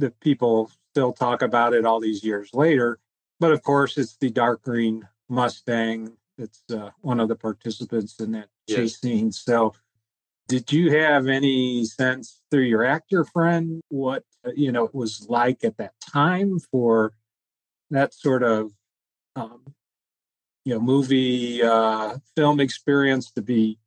that 0.00 0.20
people 0.20 0.70
still 0.92 1.12
talk 1.12 1.42
about 1.42 1.72
it 1.72 1.84
all 1.84 2.00
these 2.00 2.24
years 2.24 2.50
later. 2.52 2.98
But 3.38 3.52
of 3.52 3.62
course, 3.62 3.96
it's 3.96 4.16
the 4.16 4.30
dark 4.30 4.62
green 4.62 5.08
Mustang. 5.28 6.16
It's 6.36 6.62
uh, 6.70 6.90
one 7.00 7.20
of 7.20 7.28
the 7.28 7.36
participants 7.36 8.18
in 8.20 8.32
that 8.32 8.48
yes. 8.66 8.76
chase 8.76 9.00
scene. 9.00 9.32
So, 9.32 9.74
did 10.48 10.72
you 10.72 10.90
have 10.98 11.28
any 11.28 11.84
sense 11.84 12.40
through 12.50 12.64
your 12.64 12.84
actor 12.84 13.24
friend 13.24 13.80
what 13.88 14.24
you 14.56 14.72
know 14.72 14.84
it 14.84 14.94
was 14.94 15.26
like 15.28 15.62
at 15.64 15.76
that 15.76 15.92
time 16.00 16.58
for 16.58 17.12
that 17.90 18.12
sort 18.12 18.42
of 18.42 18.72
um, 19.36 19.62
you 20.64 20.74
know 20.74 20.80
movie 20.80 21.62
uh, 21.62 22.16
film 22.36 22.58
experience 22.58 23.30
to 23.32 23.42
be 23.42 23.78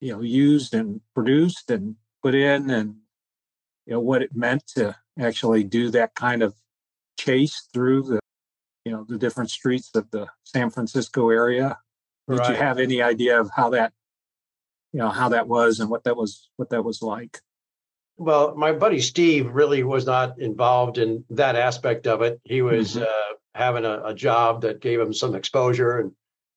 you 0.00 0.12
know 0.12 0.20
used 0.20 0.74
and 0.74 1.00
produced 1.14 1.70
and 1.70 1.96
put 2.22 2.34
in 2.34 2.68
and 2.70 2.96
you 3.86 3.94
know 3.94 4.00
what 4.00 4.22
it 4.22 4.34
meant 4.34 4.66
to 4.66 4.94
actually 5.18 5.64
do 5.64 5.90
that 5.90 6.14
kind 6.14 6.42
of 6.42 6.54
chase 7.18 7.68
through 7.72 8.02
the 8.02 8.20
you 8.84 8.92
know 8.92 9.04
the 9.08 9.18
different 9.18 9.50
streets 9.50 9.90
of 9.94 10.10
the 10.10 10.26
San 10.44 10.70
Francisco 10.70 11.30
area. 11.30 11.78
Did 12.28 12.38
right. 12.38 12.50
you 12.50 12.56
have 12.56 12.78
any 12.78 13.02
idea 13.02 13.40
of 13.40 13.50
how 13.54 13.70
that 13.70 13.92
you 14.92 14.98
know 14.98 15.08
how 15.08 15.30
that 15.30 15.48
was 15.48 15.80
and 15.80 15.90
what 15.90 16.04
that 16.04 16.16
was 16.16 16.48
what 16.56 16.70
that 16.70 16.84
was 16.84 17.02
like? 17.02 17.40
Well, 18.16 18.54
my 18.54 18.72
buddy 18.72 19.00
Steve 19.00 19.52
really 19.52 19.82
was 19.82 20.06
not 20.06 20.38
involved 20.38 20.98
in 20.98 21.24
that 21.30 21.56
aspect 21.56 22.06
of 22.06 22.22
it. 22.22 22.40
He 22.44 22.62
was 22.62 22.94
mm-hmm. 22.94 23.02
uh, 23.02 23.36
having 23.54 23.84
a, 23.84 24.02
a, 24.04 24.14
job 24.14 24.62
that 24.62 24.80
gave 24.80 25.00
him 25.00 25.12
some 25.12 25.34
exposure 25.34 25.98
and 25.98 26.12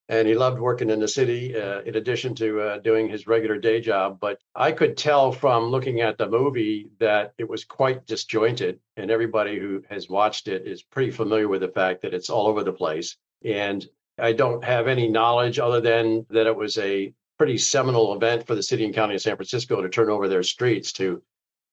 and 0.07 0.27
he 0.27 0.35
loved 0.35 0.59
working 0.59 0.89
in 0.89 0.99
the 0.99 1.07
city 1.07 1.55
uh, 1.55 1.81
in 1.81 1.95
addition 1.95 2.35
to 2.35 2.61
uh, 2.61 2.77
doing 2.79 3.09
his 3.09 3.27
regular 3.27 3.57
day 3.57 3.81
job. 3.81 4.19
But 4.19 4.39
I 4.53 4.71
could 4.71 4.97
tell 4.97 5.31
from 5.31 5.65
looking 5.65 6.01
at 6.01 6.17
the 6.17 6.29
movie 6.29 6.89
that 6.99 7.33
it 7.37 7.49
was 7.49 7.65
quite 7.65 8.05
disjointed, 8.05 8.79
and 8.97 9.09
everybody 9.09 9.57
who 9.57 9.83
has 9.89 10.09
watched 10.09 10.47
it 10.47 10.67
is 10.67 10.83
pretty 10.83 11.11
familiar 11.11 11.47
with 11.47 11.61
the 11.61 11.69
fact 11.69 12.01
that 12.03 12.13
it's 12.13 12.29
all 12.29 12.47
over 12.47 12.63
the 12.63 12.73
place. 12.73 13.17
And 13.43 13.85
I 14.17 14.33
don't 14.33 14.63
have 14.63 14.87
any 14.87 15.07
knowledge 15.07 15.59
other 15.59 15.81
than 15.81 16.25
that 16.29 16.47
it 16.47 16.55
was 16.55 16.77
a 16.77 17.13
pretty 17.37 17.57
seminal 17.57 18.13
event 18.15 18.47
for 18.47 18.55
the 18.55 18.63
city 18.63 18.85
and 18.85 18.93
county 18.93 19.15
of 19.15 19.21
San 19.21 19.35
Francisco 19.35 19.81
to 19.81 19.89
turn 19.89 20.09
over 20.09 20.27
their 20.27 20.43
streets 20.43 20.93
to 20.93 21.21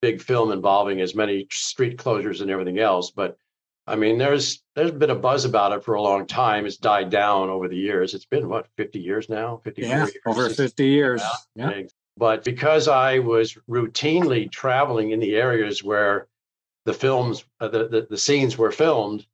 big 0.01 0.21
film 0.21 0.51
involving 0.51 1.01
as 1.01 1.15
many 1.15 1.47
street 1.51 1.97
closures 1.97 2.41
and 2.41 2.51
everything 2.51 2.81
else. 2.81 3.12
But 3.12 3.37
I 3.87 3.97
mean, 3.97 4.19
there's 4.19 4.62
there's 4.77 4.93
been 4.93 5.11
a 5.11 5.15
buzz 5.15 5.45
about 5.45 5.73
it 5.73 5.85
for 5.85 5.95
a 5.95 6.03
long 6.03 6.27
time. 6.27 6.67
It's 6.67 6.77
died 6.77 7.11
down 7.11 7.51
over 7.51 7.69
the 7.69 7.77
years. 7.77 8.15
It's 8.15 8.25
been 8.25 8.49
what 8.49 8.69
50 8.77 9.01
years 9.01 9.29
now, 9.29 9.61
50 9.65 9.83
yeah, 9.83 10.05
years, 10.05 10.12
over 10.27 10.49
50 10.49 10.87
years. 10.87 11.23
Yeah. 11.57 11.83
But 12.17 12.45
because 12.45 12.89
I 12.89 13.19
was 13.19 13.57
routinely 13.69 14.51
traveling 14.51 15.11
in 15.11 15.21
the 15.21 15.35
areas 15.35 15.83
where 15.83 16.29
the 16.85 16.93
films, 16.93 17.45
uh, 17.61 17.69
the, 17.69 17.89
the 17.89 18.07
the 18.11 18.19
scenes 18.19 18.57
were 18.57 18.71
filmed, 18.71 19.27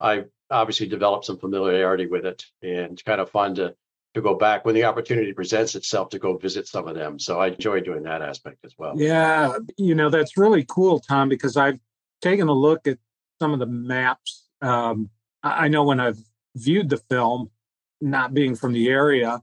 I 0.00 0.24
obviously 0.50 0.86
developed 0.86 1.24
some 1.24 1.38
familiarity 1.38 2.06
with 2.06 2.24
it, 2.24 2.44
and 2.62 2.92
it's 2.92 3.02
kind 3.02 3.20
of 3.20 3.30
fun 3.30 3.54
to 3.56 3.74
to 4.14 4.20
go 4.22 4.34
back 4.34 4.64
when 4.64 4.74
the 4.74 4.84
opportunity 4.84 5.32
presents 5.32 5.74
itself 5.74 6.10
to 6.10 6.18
go 6.18 6.36
visit 6.36 6.66
some 6.66 6.88
of 6.88 6.94
them. 6.94 7.18
So 7.18 7.40
I 7.40 7.48
enjoy 7.48 7.80
doing 7.80 8.02
that 8.04 8.22
aspect 8.22 8.58
as 8.64 8.74
well. 8.78 8.94
Yeah, 8.96 9.58
you 9.76 9.94
know 9.94 10.10
that's 10.10 10.36
really 10.36 10.64
cool, 10.68 11.00
Tom, 11.00 11.28
because 11.28 11.56
I've 11.56 11.80
taken 12.20 12.48
a 12.48 12.52
look 12.52 12.86
at 12.86 12.98
some 13.40 13.52
of 13.52 13.58
the 13.58 13.66
maps. 13.66 14.48
Um, 14.60 15.10
I 15.42 15.68
know 15.68 15.84
when 15.84 16.00
I've 16.00 16.18
viewed 16.56 16.88
the 16.88 16.96
film, 16.96 17.50
not 18.00 18.34
being 18.34 18.54
from 18.54 18.72
the 18.72 18.88
area, 18.88 19.42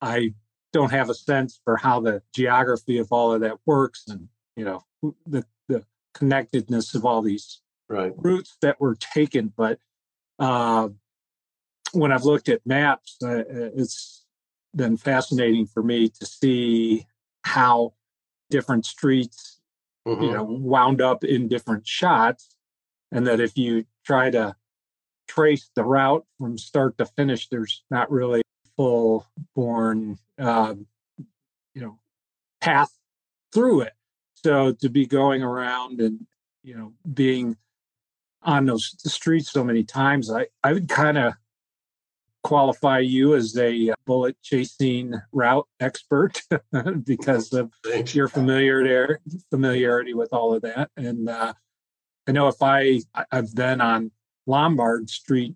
I 0.00 0.34
don't 0.72 0.90
have 0.90 1.10
a 1.10 1.14
sense 1.14 1.60
for 1.64 1.76
how 1.76 2.00
the 2.00 2.22
geography 2.34 2.98
of 2.98 3.08
all 3.10 3.32
of 3.32 3.40
that 3.42 3.58
works, 3.66 4.04
and 4.08 4.28
you 4.56 4.64
know 4.64 4.84
the 5.26 5.44
the 5.68 5.84
connectedness 6.14 6.94
of 6.94 7.04
all 7.04 7.22
these 7.22 7.60
right. 7.88 8.12
routes 8.16 8.56
that 8.62 8.80
were 8.80 8.94
taken. 8.96 9.52
But 9.56 9.78
uh, 10.38 10.88
when 11.92 12.12
I've 12.12 12.24
looked 12.24 12.48
at 12.48 12.66
maps, 12.66 13.16
uh, 13.22 13.44
it's 13.48 14.24
been 14.74 14.96
fascinating 14.96 15.66
for 15.66 15.82
me 15.82 16.08
to 16.08 16.26
see 16.26 17.06
how 17.42 17.94
different 18.50 18.86
streets, 18.86 19.60
mm-hmm. 20.06 20.22
you 20.22 20.32
know, 20.32 20.44
wound 20.44 21.00
up 21.00 21.24
in 21.24 21.48
different 21.48 21.86
shots 21.86 22.54
and 23.12 23.26
that 23.26 23.38
if 23.38 23.56
you 23.56 23.84
try 24.04 24.30
to 24.30 24.56
trace 25.28 25.70
the 25.76 25.84
route 25.84 26.24
from 26.38 26.58
start 26.58 26.98
to 26.98 27.06
finish, 27.06 27.48
there's 27.48 27.84
not 27.90 28.10
really 28.10 28.42
full 28.76 29.26
born, 29.54 30.18
um, 30.38 30.86
you 31.74 31.82
know, 31.82 31.98
path 32.60 32.90
through 33.52 33.82
it. 33.82 33.92
So 34.34 34.72
to 34.72 34.88
be 34.88 35.06
going 35.06 35.42
around 35.42 36.00
and 36.00 36.26
you 36.64 36.76
know 36.76 36.92
being 37.12 37.56
on 38.42 38.66
those 38.66 38.94
streets 38.98 39.52
so 39.52 39.62
many 39.62 39.84
times, 39.84 40.30
I 40.30 40.46
I 40.64 40.72
would 40.72 40.88
kind 40.88 41.18
of 41.18 41.34
qualify 42.42 42.98
you 42.98 43.36
as 43.36 43.56
a 43.56 43.92
Bullitt 44.04 44.36
chasing 44.42 45.14
route 45.30 45.68
expert 45.78 46.42
because 47.04 47.52
of 47.52 47.70
your 48.12 48.26
familiarity 48.26 49.14
familiarity 49.50 50.14
with 50.14 50.32
all 50.32 50.54
of 50.54 50.62
that 50.62 50.90
and 50.96 51.28
uh, 51.28 51.52
I 52.26 52.32
know 52.32 52.48
if 52.48 52.62
I 52.62 53.00
I've 53.30 53.54
been 53.54 53.80
on 53.80 54.10
Lombard 54.46 55.10
Street 55.10 55.54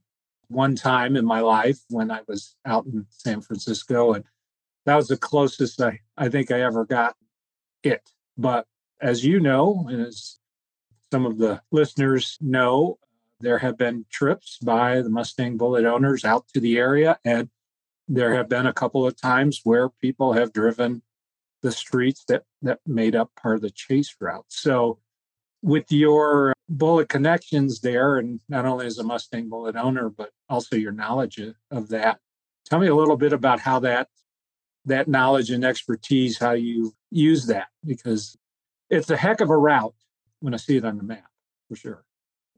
one 0.48 0.76
time 0.76 1.16
in 1.16 1.24
my 1.24 1.40
life 1.40 1.78
when 1.88 2.10
I 2.10 2.20
was 2.26 2.56
out 2.64 2.86
in 2.86 3.06
San 3.08 3.40
Francisco, 3.40 4.14
and 4.14 4.24
that 4.84 4.96
was 4.96 5.08
the 5.08 5.16
closest 5.16 5.80
I, 5.80 6.00
I 6.16 6.28
think 6.28 6.50
I 6.50 6.62
ever 6.62 6.84
got 6.84 7.16
it. 7.82 8.10
But 8.36 8.66
as 9.00 9.24
you 9.24 9.40
know, 9.40 9.86
and 9.88 10.00
as 10.00 10.38
some 11.12 11.26
of 11.26 11.38
the 11.38 11.62
listeners 11.70 12.38
know, 12.40 12.98
there 13.40 13.58
have 13.58 13.76
been 13.76 14.06
trips 14.10 14.58
by 14.58 15.02
the 15.02 15.10
Mustang 15.10 15.56
Bullitt 15.56 15.84
owners 15.84 16.24
out 16.24 16.46
to 16.54 16.60
the 16.60 16.78
area, 16.78 17.18
and 17.24 17.48
there 18.08 18.34
have 18.34 18.48
been 18.48 18.66
a 18.66 18.72
couple 18.72 19.06
of 19.06 19.20
times 19.20 19.60
where 19.64 19.88
people 19.88 20.32
have 20.32 20.52
driven 20.52 21.02
the 21.62 21.72
streets 21.72 22.24
that 22.28 22.44
that 22.62 22.80
made 22.86 23.16
up 23.16 23.30
part 23.34 23.56
of 23.56 23.62
the 23.62 23.70
chase 23.70 24.14
route. 24.20 24.44
So 24.48 24.98
with 25.66 25.90
your 25.90 26.52
Bullitt 26.68 27.08
connections 27.08 27.80
there, 27.80 28.18
and 28.18 28.38
not 28.48 28.64
only 28.64 28.86
as 28.86 28.98
a 28.98 29.04
Mustang 29.04 29.48
Bullitt 29.48 29.74
owner, 29.74 30.08
but 30.08 30.30
also 30.48 30.76
your 30.76 30.92
knowledge 30.92 31.40
of 31.72 31.88
that. 31.88 32.20
Tell 32.64 32.78
me 32.78 32.86
a 32.86 32.94
little 32.94 33.16
bit 33.16 33.32
about 33.32 33.58
how 33.58 33.80
that 33.80 34.08
that 34.84 35.08
knowledge 35.08 35.50
and 35.50 35.64
expertise, 35.64 36.38
how 36.38 36.52
you 36.52 36.94
use 37.10 37.46
that, 37.46 37.66
because 37.84 38.36
it's 38.90 39.10
a 39.10 39.16
heck 39.16 39.40
of 39.40 39.50
a 39.50 39.56
route 39.56 39.94
when 40.38 40.54
I 40.54 40.58
see 40.58 40.76
it 40.76 40.84
on 40.84 40.96
the 40.96 41.02
map, 41.02 41.26
for 41.68 41.74
sure. 41.74 42.04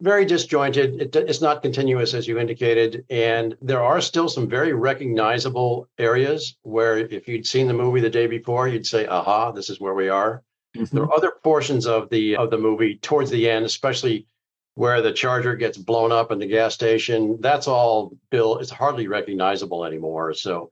Very 0.01 0.27
disjointed. 0.27 1.01
It, 1.01 1.17
it's 1.17 1.41
not 1.41 1.63
continuous, 1.63 2.13
as 2.13 2.29
you 2.29 2.39
indicated. 2.39 3.07
And 3.09 3.57
there 3.63 3.83
are 3.83 4.03
still 4.03 4.29
some 4.29 4.51
very 4.51 4.75
recognizable 4.75 5.89
areas 5.99 6.59
where 6.63 6.99
if 6.99 7.27
you'd 7.27 7.47
seen 7.47 7.67
the 7.67 7.73
movie 7.73 8.03
the 8.03 8.11
day 8.11 8.27
before, 8.27 8.69
you'd 8.69 8.87
say, 8.87 9.07
aha, 9.07 9.51
this 9.53 9.71
is 9.71 9.81
where 9.81 9.95
we 9.95 10.11
are. 10.11 10.43
Mm-hmm. 10.77 10.95
There 10.97 11.05
are 11.05 11.15
other 11.15 11.33
portions 11.43 11.87
of 11.87 12.11
the 12.11 12.37
of 12.37 12.51
the 12.51 12.59
movie 12.59 12.97
towards 12.97 13.31
the 13.31 13.49
end, 13.49 13.65
especially 13.65 14.27
where 14.75 15.03
the 15.03 15.13
charger 15.13 15.57
gets 15.57 15.77
blown 15.77 16.13
up 16.13 16.31
in 16.31 16.39
the 16.39 16.47
gas 16.47 16.75
station. 16.75 17.39
That's 17.41 17.67
all 17.67 18.17
Bill. 18.31 18.59
It's 18.59 18.71
hardly 18.71 19.09
recognizable 19.09 19.85
anymore. 19.85 20.35
So, 20.35 20.71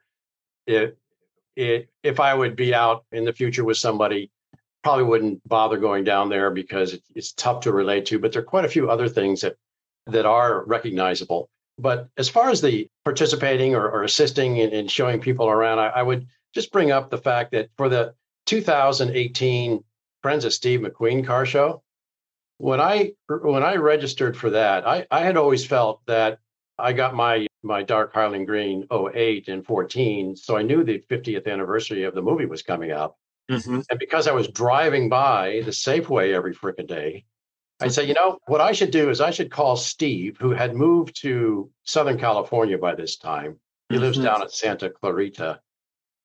it, 0.67 0.97
it, 1.57 1.89
if 2.03 2.21
I 2.21 2.35
would 2.35 2.55
be 2.55 2.75
out 2.75 3.05
in 3.11 3.25
the 3.25 3.33
future 3.33 3.65
with 3.65 3.79
somebody, 3.79 4.31
probably 4.85 5.05
wouldn't 5.05 5.49
bother 5.49 5.79
going 5.79 6.05
down 6.05 6.29
there 6.29 6.51
because 6.51 6.95
it, 6.95 7.03
it's 7.15 7.33
tough 7.33 7.61
to 7.63 7.73
relate 7.73 8.07
to. 8.07 8.19
But 8.19 8.33
there 8.33 8.43
are 8.43 8.45
quite 8.45 8.65
a 8.65 8.69
few 8.69 8.91
other 8.91 9.09
things 9.09 9.41
that 9.41 9.57
that 10.07 10.27
are 10.27 10.65
recognizable. 10.65 11.49
But 11.79 12.09
as 12.17 12.29
far 12.29 12.51
as 12.51 12.61
the 12.61 12.89
participating 13.05 13.75
or, 13.75 13.91
or 13.91 14.03
assisting 14.05 14.61
and, 14.61 14.91
showing 14.91 15.21
people 15.21 15.49
around, 15.49 15.79
I, 15.79 15.89
I 15.89 16.03
would 16.03 16.27
just 16.55 16.73
bring 16.73 16.91
up 16.91 17.11
the 17.11 17.19
fact 17.19 17.53
that 17.53 17.69
for 17.77 17.89
the 17.89 18.15
2018 18.47 19.85
Friends 20.23 20.45
of 20.45 20.53
Steve 20.53 20.81
McQueen 20.81 21.25
car 21.25 21.47
show. 21.47 21.83
When 22.59 22.81
I 22.81 23.13
when 23.29 23.63
I 23.63 23.77
registered 23.77 24.37
for 24.37 24.51
that, 24.51 24.87
I, 24.87 25.07
I 25.11 25.21
had 25.21 25.37
always 25.37 25.65
felt 25.65 26.01
that 26.07 26.39
I 26.79 26.95
got 26.95 27.15
my 27.15 27.47
my 27.63 27.83
dark 27.83 28.13
Highland 28.13 28.47
Green 28.47 28.87
08 28.91 29.49
and 29.49 29.65
14, 29.65 30.37
so 30.37 30.57
I 30.57 30.63
knew 30.63 30.83
the 30.83 31.03
50th 31.11 31.47
anniversary 31.47 32.05
of 32.05 32.15
the 32.15 32.23
movie 32.23 32.47
was 32.47 32.63
coming 32.63 32.93
up. 32.93 33.19
Mm-hmm. 33.51 33.81
And 33.91 33.99
because 33.99 34.27
I 34.27 34.33
was 34.33 34.49
driving 34.49 35.09
by 35.09 35.63
the 35.65 35.71
Safeway 35.71 36.33
every 36.33 36.55
freaking 36.55 36.87
day, 36.87 37.25
I 37.81 37.89
said, 37.89 38.09
you 38.09 38.15
know, 38.15 38.39
what 38.47 38.61
I 38.61 38.73
should 38.73 38.91
do 38.91 39.11
is 39.11 39.21
I 39.21 39.31
should 39.31 39.51
call 39.51 39.77
Steve, 39.77 40.39
who 40.41 40.51
had 40.51 40.75
moved 40.75 41.21
to 41.23 41.71
Southern 41.85 42.19
California 42.19 42.79
by 42.79 42.95
this 42.95 43.17
time. 43.17 43.61
He 43.89 43.97
mm-hmm. 43.97 44.05
lives 44.05 44.19
down 44.19 44.43
at 44.43 44.51
Santa 44.51 44.91
Clarita. 44.91 45.61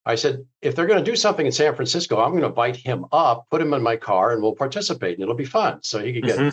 I 0.06 0.16
said, 0.16 0.46
if 0.62 0.76
they're 0.76 0.88
going 0.88 1.04
to 1.04 1.12
do 1.12 1.16
something 1.16 1.46
in 1.46 1.52
San 1.52 1.76
Francisco, 1.76 2.20
I'm 2.20 2.32
going 2.32 2.42
to 2.42 2.50
invite 2.50 2.76
him 2.76 3.06
up, 3.12 3.46
put 3.52 3.62
him 3.62 3.74
in 3.74 3.84
my 3.84 3.98
car, 3.98 4.32
and 4.32 4.42
we'll 4.42 4.56
participate, 4.56 5.14
and 5.14 5.24
it'll 5.24 5.36
be 5.36 5.46
fun. 5.46 5.84
So 5.84 6.00
he 6.00 6.14
could 6.14 6.24
get, 6.24 6.40
mm-hmm. 6.40 6.50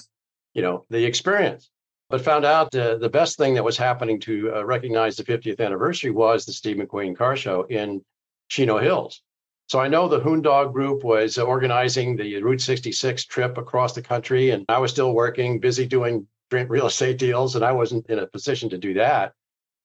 you 0.53 0.63
know, 0.63 0.85
the 0.91 1.05
experience. 1.05 1.71
But 2.11 2.23
found 2.23 2.45
out 2.45 2.75
uh, 2.75 2.97
the 2.97 3.09
best 3.09 3.37
thing 3.37 3.55
that 3.55 3.65
was 3.65 3.77
happening 3.77 4.21
to 4.21 4.55
uh, 4.55 4.65
recognize 4.65 5.17
the 5.17 5.25
50th 5.25 5.61
anniversary 5.61 6.11
was 6.11 6.45
the 6.45 6.53
Steve 6.53 6.77
McQueen 6.77 7.17
Car 7.17 7.37
Show 7.37 7.63
in 7.65 8.03
Chino 8.49 8.79
Hills. 8.79 9.23
So 9.69 9.79
I 9.79 9.89
know 9.89 10.09
the 10.09 10.21
Hoondog 10.21 10.73
Group 10.73 11.05
was 11.05 11.37
organizing 11.37 12.17
the 12.17 12.43
Route 12.43 12.63
66 12.63 13.27
trip 13.27 13.59
across 13.59 13.93
the 13.93 14.01
country, 14.01 14.51
and 14.51 14.65
I 14.71 14.79
was 14.79 14.91
still 14.91 15.13
working, 15.13 15.61
busy 15.61 15.87
doing 15.87 16.27
real 16.51 16.87
estate 16.87 17.19
deals, 17.19 17.55
and 17.55 17.65
I 17.65 17.73
wasn't 17.73 18.07
in 18.07 18.19
a 18.19 18.27
position 18.27 18.71
to 18.71 18.79
do 18.79 18.95
that. 18.95 19.35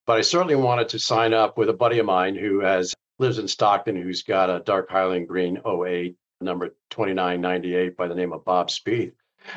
But 0.06 0.18
I 0.18 0.22
certainly 0.22 0.56
wanted 0.56 0.90
to 0.90 1.00
sign 1.00 1.34
up 1.34 1.58
with 1.58 1.70
a 1.70 1.74
buddy 1.74 2.00
of 2.00 2.06
mine 2.06 2.36
who 2.36 2.62
has 2.62 2.94
lives 3.20 3.38
in 3.38 3.48
Stockton 3.48 3.96
who's 3.96 4.24
got 4.24 4.50
a 4.50 4.60
dark 4.60 4.90
Highland 4.90 5.28
Green 5.28 5.60
08, 5.66 6.16
number 6.42 6.70
2998 6.90 7.96
by 7.96 8.08
the 8.08 8.16
name 8.16 8.34
of 8.34 8.46
Bob 8.46 8.70
Spieth. 8.70 9.14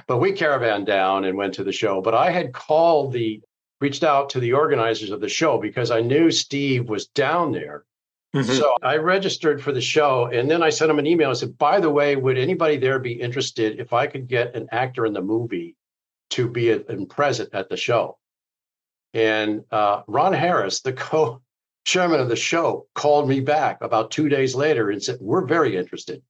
But 0.07 0.19
we 0.19 0.33
caravan 0.33 0.85
down 0.85 1.25
and 1.25 1.37
went 1.37 1.55
to 1.55 1.65
the 1.65 1.73
show. 1.73 2.01
But 2.01 2.15
I 2.15 2.31
had 2.31 2.53
called 2.53 3.13
the, 3.13 3.41
reached 3.81 4.05
out 4.05 4.31
to 4.31 4.41
the 4.41 4.53
organizers 4.53 5.11
of 5.11 5.21
the 5.21 5.29
show 5.29 5.59
because 5.59 5.91
I 5.91 6.01
knew 6.01 6.31
Steve 6.31 6.89
was 6.89 7.07
down 7.07 7.53
there. 7.53 7.85
Mm-hmm. 8.35 8.53
So 8.53 8.75
I 8.83 8.97
registered 8.97 9.63
for 9.63 9.73
the 9.73 9.81
show 9.81 10.27
and 10.27 10.51
then 10.51 10.63
I 10.63 10.71
sent 10.71 10.91
him 10.91 10.99
an 10.99 11.07
email. 11.07 11.31
I 11.31 11.35
said, 11.35 11.57
by 11.57 11.81
the 11.81 11.91
way, 11.91 12.17
would 12.17 12.37
anybody 12.37 12.77
there 12.77 12.99
be 12.99 13.13
interested 13.13 13.81
if 13.81 13.93
I 13.93 14.07
could 14.07 14.29
get 14.29 14.55
an 14.55 14.69
actor 14.73 15.07
in 15.07 15.13
the 15.13 15.23
movie 15.23 15.77
to 16.31 16.49
be 16.49 16.71
a, 16.71 16.81
present 17.07 17.51
at 17.55 17.69
the 17.69 17.77
show? 17.77 18.19
And 19.15 19.65
uh, 19.71 20.03
Ron 20.07 20.35
Harris, 20.35 20.83
the 20.83 20.93
co 20.93 21.41
chairman 21.87 22.21
of 22.21 22.29
the 22.29 22.37
show 22.37 22.87
called 22.95 23.29
me 23.29 23.41
back 23.41 23.79
about 23.81 24.11
two 24.11 24.29
days 24.29 24.55
later 24.55 24.91
and 24.91 25.03
said, 25.03 25.19
We're 25.21 25.47
very 25.47 25.77
interested. 25.77 26.23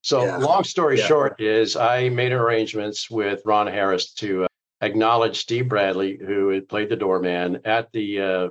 So, 0.00 0.24
yeah. 0.24 0.38
long 0.38 0.64
story 0.64 0.98
yeah. 0.98 1.06
short, 1.06 1.40
is 1.40 1.76
I 1.76 2.08
made 2.08 2.32
arrangements 2.32 3.08
with 3.08 3.42
Ron 3.44 3.68
Harris 3.68 4.14
to 4.14 4.44
uh, 4.44 4.46
acknowledge 4.80 5.38
Steve 5.38 5.68
Bradley, 5.68 6.18
who 6.18 6.48
had 6.48 6.68
played 6.68 6.88
the 6.88 6.96
doorman 6.96 7.60
at 7.64 7.92
the 7.92 8.20
uh, 8.20 8.48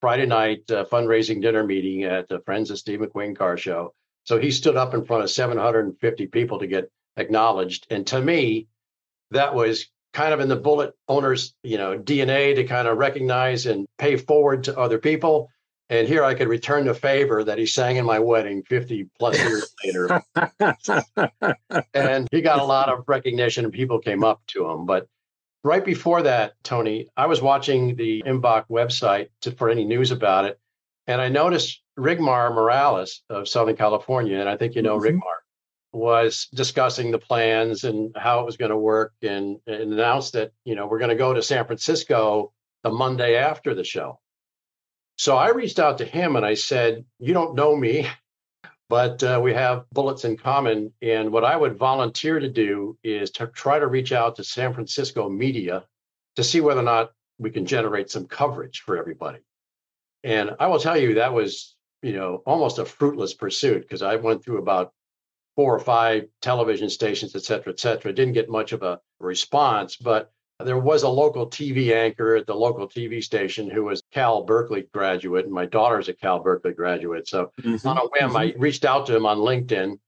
Friday 0.00 0.24
night 0.24 0.70
uh, 0.70 0.86
fundraising 0.86 1.42
dinner 1.42 1.64
meeting 1.64 2.04
at 2.04 2.28
the 2.28 2.40
Friends 2.40 2.70
of 2.70 2.78
Steve 2.78 3.00
McQueen 3.00 3.36
Car 3.36 3.58
Show. 3.58 3.92
So 4.22 4.38
he 4.38 4.50
stood 4.50 4.76
up 4.76 4.94
in 4.94 5.04
front 5.04 5.24
of 5.24 5.30
750 5.30 6.28
people 6.28 6.60
to 6.60 6.66
get 6.66 6.90
acknowledged. 7.18 7.86
And 7.90 8.06
to 8.06 8.20
me, 8.20 8.68
that 9.32 9.54
was 9.54 9.88
kind 10.14 10.32
of 10.32 10.40
in 10.40 10.48
the 10.48 10.56
Bullitt 10.56 10.94
owner's, 11.08 11.54
you 11.62 11.76
know, 11.76 11.98
DNA 11.98 12.54
to 12.54 12.64
kind 12.64 12.88
of 12.88 12.96
recognize 12.96 13.66
and 13.66 13.86
pay 13.98 14.16
forward 14.16 14.64
to 14.64 14.78
other 14.78 14.98
people. 14.98 15.50
And 15.90 16.08
here 16.08 16.24
I 16.24 16.34
could 16.34 16.48
return 16.48 16.86
the 16.86 16.94
favor 16.94 17.44
that 17.44 17.58
he 17.58 17.66
sang 17.66 17.96
in 17.96 18.06
my 18.06 18.18
wedding 18.18 18.62
50 18.62 19.08
plus 19.18 19.38
years 19.38 19.74
later. 19.84 20.22
and 21.94 22.28
he 22.30 22.40
got 22.40 22.58
a 22.58 22.64
lot 22.64 22.88
of 22.88 23.04
recognition 23.06 23.64
and 23.64 23.72
people 23.72 23.98
came 23.98 24.24
up 24.24 24.40
to 24.48 24.68
him. 24.68 24.86
But 24.86 25.08
right 25.62 25.84
before 25.84 26.22
that, 26.22 26.54
Tony, 26.62 27.08
I 27.16 27.26
was 27.26 27.42
watching 27.42 27.96
the 27.96 28.22
MBOC 28.26 28.66
website 28.70 29.28
to, 29.42 29.52
for 29.52 29.68
any 29.68 29.84
news 29.84 30.10
about 30.10 30.46
it. 30.46 30.58
And 31.06 31.20
I 31.20 31.28
noticed 31.28 31.82
Rigmar 31.98 32.54
Morales 32.54 33.22
of 33.28 33.46
Southern 33.46 33.76
California, 33.76 34.38
and 34.38 34.48
I 34.48 34.56
think 34.56 34.74
you 34.74 34.82
know 34.82 34.98
mm-hmm. 34.98 35.18
Rigmar, 35.18 35.44
was 35.92 36.48
discussing 36.54 37.10
the 37.10 37.18
plans 37.18 37.84
and 37.84 38.14
how 38.16 38.40
it 38.40 38.46
was 38.46 38.56
going 38.56 38.70
to 38.70 38.76
work 38.76 39.12
and, 39.22 39.58
and 39.66 39.92
announced 39.92 40.32
that, 40.32 40.52
you 40.64 40.74
know, 40.74 40.86
we're 40.86 40.98
going 40.98 41.10
to 41.10 41.14
go 41.14 41.32
to 41.32 41.42
San 41.42 41.64
Francisco 41.66 42.52
the 42.82 42.90
Monday 42.90 43.36
after 43.36 43.74
the 43.74 43.84
show. 43.84 44.18
So 45.16 45.36
I 45.36 45.50
reached 45.50 45.78
out 45.78 45.98
to 45.98 46.04
him 46.04 46.36
and 46.36 46.44
I 46.44 46.54
said, 46.54 47.04
You 47.18 47.34
don't 47.34 47.54
know 47.54 47.76
me, 47.76 48.08
but 48.88 49.22
uh, 49.22 49.40
we 49.42 49.54
have 49.54 49.84
Bullitts 49.94 50.24
in 50.24 50.36
common. 50.36 50.92
And 51.02 51.32
what 51.32 51.44
I 51.44 51.56
would 51.56 51.78
volunteer 51.78 52.38
to 52.38 52.48
do 52.48 52.98
is 53.02 53.30
to 53.32 53.46
try 53.46 53.78
to 53.78 53.86
reach 53.86 54.12
out 54.12 54.36
to 54.36 54.44
San 54.44 54.74
Francisco 54.74 55.28
media 55.28 55.84
to 56.36 56.44
see 56.44 56.60
whether 56.60 56.80
or 56.80 56.84
not 56.84 57.12
we 57.38 57.50
can 57.50 57.66
generate 57.66 58.10
some 58.10 58.26
coverage 58.26 58.80
for 58.80 58.96
everybody. 58.96 59.38
And 60.22 60.56
I 60.58 60.66
will 60.66 60.78
tell 60.78 60.96
you, 60.96 61.14
that 61.14 61.32
was, 61.32 61.76
you 62.02 62.12
know, 62.12 62.42
almost 62.46 62.78
a 62.78 62.84
fruitless 62.84 63.34
pursuit 63.34 63.82
because 63.82 64.02
I 64.02 64.16
went 64.16 64.44
through 64.44 64.58
about 64.58 64.92
four 65.56 65.74
or 65.74 65.80
five 65.80 66.24
television 66.40 66.90
stations, 66.90 67.36
et 67.36 67.42
cetera, 67.42 67.72
et 67.72 67.78
cetera. 67.78 68.12
Didn't 68.12 68.34
get 68.34 68.48
much 68.48 68.72
of 68.72 68.82
a 68.82 69.00
response, 69.20 69.96
but 69.96 70.32
there 70.60 70.78
was 70.78 71.02
a 71.02 71.08
local 71.08 71.48
TV 71.48 71.92
anchor 71.92 72.36
at 72.36 72.46
the 72.46 72.54
local 72.54 72.88
TV 72.88 73.22
station 73.22 73.68
who 73.68 73.84
was 73.84 74.02
Cal 74.12 74.44
Berkeley 74.44 74.86
graduate, 74.92 75.46
and 75.46 75.54
my 75.54 75.66
daughter's 75.66 76.08
a 76.08 76.14
Cal 76.14 76.38
Berkeley 76.40 76.72
graduate. 76.72 77.26
So 77.28 77.50
mm-hmm. 77.60 77.86
on 77.86 77.98
a 77.98 78.02
whim, 78.02 78.28
mm-hmm. 78.28 78.36
I 78.36 78.54
reached 78.56 78.84
out 78.84 79.06
to 79.06 79.16
him 79.16 79.26
on 79.26 79.38
LinkedIn, 79.38 79.98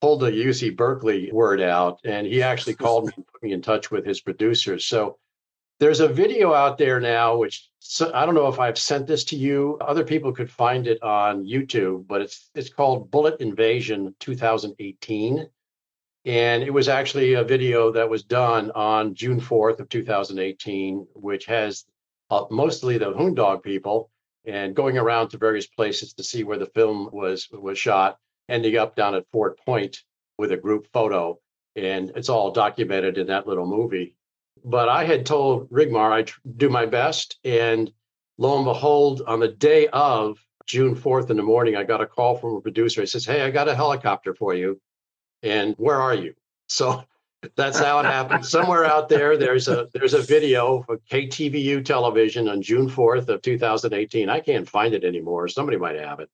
pulled 0.00 0.20
the 0.20 0.30
UC 0.30 0.76
Berkeley 0.76 1.32
word 1.32 1.60
out, 1.60 1.98
and 2.04 2.26
he 2.26 2.42
actually 2.42 2.74
called 2.76 3.06
me 3.06 3.12
and 3.16 3.26
put 3.26 3.42
me 3.42 3.52
in 3.52 3.62
touch 3.62 3.90
with 3.90 4.06
his 4.06 4.20
producers. 4.20 4.84
So 4.84 5.18
there's 5.80 6.00
a 6.00 6.08
video 6.08 6.54
out 6.54 6.78
there 6.78 7.00
now, 7.00 7.36
which 7.36 7.68
so, 7.80 8.10
I 8.14 8.26
don't 8.26 8.34
know 8.34 8.48
if 8.48 8.60
I've 8.60 8.78
sent 8.78 9.06
this 9.06 9.24
to 9.24 9.36
you. 9.36 9.78
Other 9.80 10.04
people 10.04 10.32
could 10.32 10.50
find 10.50 10.86
it 10.86 11.02
on 11.02 11.44
YouTube, 11.44 12.06
but 12.06 12.20
it's 12.20 12.50
it's 12.54 12.68
called 12.68 13.10
Bullitt 13.10 13.40
Invasion 13.40 14.14
2018. 14.20 15.48
And 16.24 16.62
it 16.62 16.72
was 16.72 16.88
actually 16.88 17.34
a 17.34 17.44
video 17.44 17.92
that 17.92 18.10
was 18.10 18.22
done 18.22 18.70
on 18.72 19.14
June 19.14 19.40
4th 19.40 19.80
of 19.80 19.88
2018, 19.88 21.06
which 21.14 21.46
has 21.46 21.84
uh, 22.30 22.44
mostly 22.50 22.98
the 22.98 23.12
Hoondog 23.12 23.62
people 23.62 24.10
and 24.44 24.74
going 24.74 24.98
around 24.98 25.28
to 25.28 25.38
various 25.38 25.66
places 25.66 26.14
to 26.14 26.24
see 26.24 26.44
where 26.44 26.58
the 26.58 26.66
film 26.66 27.08
was 27.12 27.48
was 27.50 27.78
shot, 27.78 28.18
ending 28.48 28.76
up 28.76 28.96
down 28.96 29.14
at 29.14 29.28
Fort 29.30 29.58
Point 29.64 30.02
with 30.38 30.52
a 30.52 30.56
group 30.56 30.88
photo. 30.92 31.38
And 31.76 32.12
it's 32.16 32.28
all 32.28 32.50
documented 32.50 33.18
in 33.18 33.28
that 33.28 33.46
little 33.46 33.66
movie. 33.66 34.16
But 34.64 34.88
I 34.88 35.04
had 35.04 35.26
told 35.26 35.70
Rigmar 35.70 36.12
I'd 36.12 36.30
do 36.56 36.68
my 36.68 36.86
best. 36.86 37.38
And 37.44 37.92
lo 38.38 38.56
and 38.56 38.64
behold, 38.64 39.22
on 39.26 39.40
the 39.40 39.48
day 39.48 39.86
of 39.88 40.38
June 40.66 40.96
4th 40.96 41.30
in 41.30 41.36
the 41.36 41.42
morning, 41.42 41.76
I 41.76 41.84
got 41.84 42.00
a 42.00 42.06
call 42.06 42.36
from 42.36 42.56
a 42.56 42.60
producer. 42.60 43.02
He 43.02 43.06
says, 43.06 43.24
Hey, 43.24 43.42
I 43.42 43.50
got 43.50 43.68
a 43.68 43.74
helicopter 43.74 44.34
for 44.34 44.54
you. 44.54 44.80
And 45.42 45.74
where 45.78 46.00
are 46.00 46.14
you? 46.14 46.34
So 46.68 47.04
that's 47.56 47.78
how 47.78 48.00
it 48.00 48.06
happened. 48.06 48.44
Somewhere 48.58 48.84
out 48.84 49.08
there, 49.08 49.36
there's 49.36 49.68
a 49.68 49.88
there's 49.92 50.14
a 50.14 50.22
video 50.22 50.84
of 50.88 51.00
KTVU 51.10 51.84
television 51.84 52.48
on 52.48 52.62
June 52.62 52.88
4th 52.88 53.28
of 53.28 53.42
2018. 53.42 54.28
I 54.28 54.40
can't 54.40 54.68
find 54.68 54.94
it 54.94 55.04
anymore. 55.04 55.48
Somebody 55.48 55.78
might 55.78 55.96
have 55.96 56.20
it. 56.20 56.28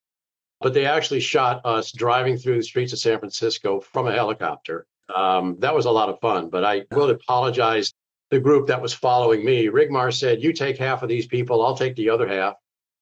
But 0.60 0.72
they 0.72 0.86
actually 0.86 1.20
shot 1.20 1.60
us 1.64 1.92
driving 1.92 2.38
through 2.38 2.56
the 2.56 2.62
streets 2.62 2.92
of 2.92 2.98
San 2.98 3.18
Francisco 3.18 3.80
from 3.80 4.06
a 4.06 4.12
helicopter. 4.12 4.86
Um, 5.14 5.56
that 5.58 5.74
was 5.74 5.84
a 5.84 5.90
lot 5.90 6.08
of 6.08 6.20
fun, 6.20 6.48
but 6.48 6.64
I 6.64 6.84
will 6.90 7.10
apologize 7.10 7.92
the 8.30 8.40
group 8.40 8.68
that 8.68 8.80
was 8.80 8.94
following 8.94 9.44
me. 9.44 9.66
Rigmar 9.66 10.12
said, 10.12 10.42
You 10.42 10.52
take 10.52 10.78
half 10.78 11.02
of 11.02 11.08
these 11.08 11.26
people, 11.26 11.64
I'll 11.64 11.76
take 11.76 11.96
the 11.96 12.08
other 12.10 12.26
half. 12.26 12.54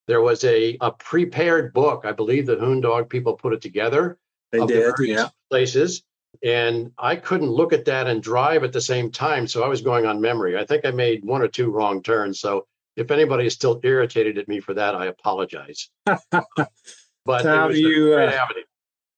There 0.08 0.20
was 0.20 0.42
a, 0.42 0.76
a 0.80 0.90
prepared 0.90 1.72
book. 1.72 2.04
I 2.04 2.12
believe 2.12 2.46
the 2.46 2.56
Hoondog 2.56 3.08
people 3.08 3.34
put 3.34 3.52
it 3.52 3.60
together. 3.60 4.18
They 4.50 4.66
did, 4.66 4.94
the 4.96 5.06
yeah. 5.06 5.28
Places. 5.52 6.02
And 6.42 6.92
I 6.98 7.16
couldn't 7.16 7.50
look 7.50 7.74
at 7.74 7.84
that 7.84 8.06
and 8.06 8.22
drive 8.22 8.64
at 8.64 8.72
the 8.72 8.80
same 8.80 9.10
time. 9.10 9.46
So 9.46 9.62
I 9.62 9.68
was 9.68 9.82
going 9.82 10.06
on 10.06 10.18
memory. 10.18 10.56
I 10.56 10.64
think 10.64 10.86
I 10.86 10.90
made 10.90 11.22
one 11.24 11.42
or 11.42 11.48
two 11.48 11.70
wrong 11.70 12.02
turns. 12.02 12.40
So 12.40 12.66
if 12.96 13.10
anybody 13.10 13.46
is 13.46 13.52
still 13.52 13.78
irritated 13.84 14.38
at 14.38 14.48
me 14.48 14.58
for 14.58 14.72
that, 14.72 14.94
I 14.94 15.06
apologize. 15.06 15.90
but 16.06 17.42
Tom, 17.42 17.72
you, 17.72 18.14
uh, 18.14 18.46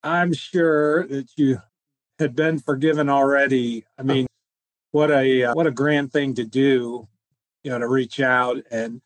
I'm 0.03 0.33
sure 0.33 1.07
that 1.07 1.29
you 1.37 1.61
had 2.19 2.35
been 2.35 2.59
forgiven 2.59 3.09
already. 3.09 3.85
I 3.97 4.03
mean, 4.03 4.27
what 4.91 5.11
a 5.11 5.45
uh, 5.45 5.55
what 5.55 5.67
a 5.67 5.73
grand 5.73 6.13
thing 6.13 6.35
to 6.35 6.45
do, 6.45 7.09
you 7.63 7.71
know, 7.71 7.79
to 7.79 7.89
reach 7.89 8.21
out. 8.21 8.59
And 8.71 9.01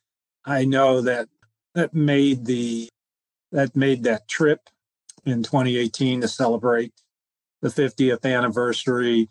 I 0.44 0.64
know 0.64 1.02
that 1.02 1.28
that 1.74 1.94
made 1.94 2.46
the 2.46 2.88
that 3.52 3.76
made 3.76 4.02
that 4.04 4.28
trip 4.28 4.68
in 5.24 5.42
2018 5.42 6.22
to 6.22 6.28
celebrate 6.28 6.92
the 7.60 7.68
50th 7.68 8.24
anniversary, 8.24 9.28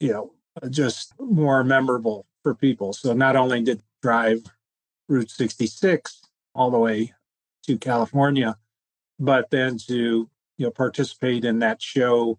you 0.00 0.12
know, 0.12 0.32
just 0.70 1.14
more 1.18 1.64
memorable 1.64 2.26
for 2.42 2.54
people. 2.54 2.92
So 2.92 3.12
not 3.12 3.36
only 3.36 3.62
did 3.62 3.82
drive 4.02 4.44
Route 5.08 5.30
66 5.30 6.22
all 6.54 6.70
the 6.70 6.78
way 6.78 7.14
to 7.64 7.78
California, 7.78 8.56
but 9.18 9.50
then 9.50 9.78
to 9.86 10.28
you 10.58 10.66
know 10.66 10.70
participate 10.70 11.44
in 11.44 11.60
that 11.60 11.80
show 11.80 12.38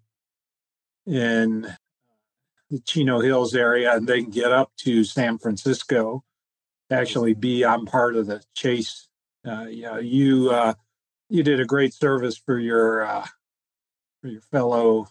in 1.06 1.66
the 2.70 2.80
Chino 2.80 3.20
Hills 3.20 3.54
area 3.54 3.94
and 3.94 4.06
then 4.06 4.30
get 4.30 4.52
up 4.52 4.72
to 4.78 5.04
San 5.04 5.38
Francisco, 5.38 6.24
actually 6.90 7.34
be 7.34 7.64
on 7.64 7.86
part 7.86 8.16
of 8.16 8.26
the 8.26 8.42
chase. 8.54 9.08
Uh, 9.46 9.66
yeah, 9.68 9.98
you 9.98 10.50
uh, 10.50 10.74
you 11.28 11.42
did 11.42 11.60
a 11.60 11.64
great 11.64 11.94
service 11.94 12.36
for 12.36 12.58
your 12.58 13.04
uh, 13.04 13.26
for 14.20 14.28
your 14.28 14.40
fellow 14.40 15.08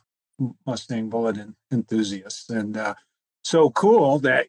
Mustang 0.66 1.10
Bullitt 1.10 1.38
enthusiasts, 1.72 2.50
and 2.50 2.78
uh, 2.78 2.96
so 3.44 3.70
cool 3.72 4.20
that 4.20 4.48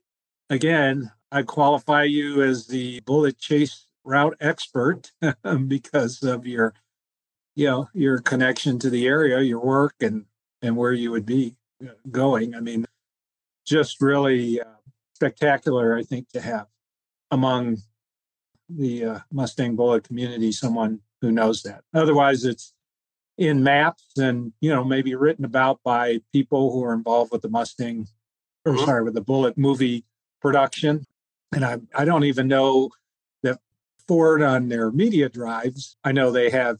again 0.50 1.10
I 1.32 1.42
qualify 1.42 2.04
you 2.04 2.42
as 2.42 2.66
the 2.66 3.00
Bullitt 3.00 3.38
chase 3.38 3.86
route 4.04 4.36
expert 4.40 5.12
because 5.66 6.22
of 6.22 6.46
your 6.46 6.74
you 7.56 7.66
know 7.66 7.88
your 7.94 8.18
connection 8.18 8.78
to 8.80 8.90
the 8.90 9.06
area, 9.06 9.40
your 9.40 9.60
work, 9.60 9.94
and 10.00 10.26
and 10.62 10.76
where 10.76 10.92
you 10.92 11.10
would 11.10 11.26
be 11.26 11.56
uh, 11.82 11.92
going. 12.10 12.54
I 12.54 12.60
mean, 12.60 12.86
just 13.66 14.00
really 14.00 14.60
uh, 14.60 14.64
spectacular, 15.14 15.96
I 15.96 16.02
think, 16.02 16.28
to 16.30 16.40
have 16.40 16.66
among 17.30 17.78
the 18.68 19.04
uh, 19.04 19.18
Mustang 19.32 19.76
Bullitt 19.76 20.04
community 20.04 20.52
someone 20.52 21.00
who 21.20 21.32
knows 21.32 21.62
that. 21.62 21.82
Otherwise, 21.94 22.44
it's 22.44 22.73
in 23.36 23.62
maps 23.62 24.04
and 24.16 24.52
you 24.60 24.70
know 24.70 24.84
maybe 24.84 25.14
written 25.14 25.44
about 25.44 25.80
by 25.82 26.20
people 26.32 26.72
who 26.72 26.84
are 26.84 26.94
involved 26.94 27.32
with 27.32 27.42
the 27.42 27.48
Mustang, 27.48 28.06
or 28.64 28.74
mm-hmm. 28.74 28.84
sorry, 28.84 29.04
with 29.04 29.14
the 29.14 29.20
Bullitt 29.20 29.58
movie 29.58 30.04
production. 30.40 31.06
And 31.52 31.64
I 31.64 31.78
I 31.94 32.04
don't 32.04 32.24
even 32.24 32.48
know 32.48 32.90
that 33.42 33.60
Ford 34.06 34.42
on 34.42 34.68
their 34.68 34.90
media 34.90 35.28
drives. 35.28 35.96
I 36.04 36.12
know 36.12 36.30
they 36.30 36.50
have 36.50 36.78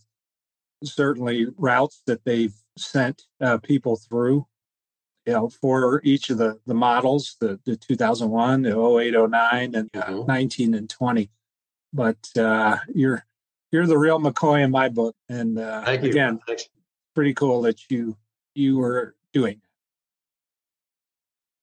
certainly 0.83 1.47
routes 1.57 2.03
that 2.07 2.25
they've 2.25 2.55
sent 2.77 3.23
uh, 3.41 3.59
people 3.59 3.97
through 3.97 4.47
you 5.27 5.33
know, 5.33 5.49
for 5.49 6.01
each 6.05 6.31
of 6.31 6.39
the 6.39 6.61
the 6.67 6.75
models, 6.75 7.37
the 7.41 7.59
the 7.65 7.77
2001, 7.77 8.63
the 8.63 8.79
08, 8.79 9.31
09, 9.31 9.75
and 9.75 9.91
uh, 9.95 10.03
mm-hmm. 10.03 10.27
19 10.27 10.75
and 10.75 10.91
20. 10.91 11.31
But 11.93 12.19
uh, 12.37 12.79
you're 12.95 13.25
you're 13.75 13.89
the 13.89 13.99
real 13.99 14.21
McCoy 14.21 14.63
in 14.63 14.71
my 14.71 14.89
book, 14.89 15.17
and 15.29 15.59
uh, 15.59 15.83
again, 15.85 16.39
Thanks. 16.47 16.69
pretty 17.13 17.35
cool 17.35 17.63
that 17.63 17.91
you 17.91 18.17
you 18.55 18.79
were 18.79 19.17
doing. 19.33 19.61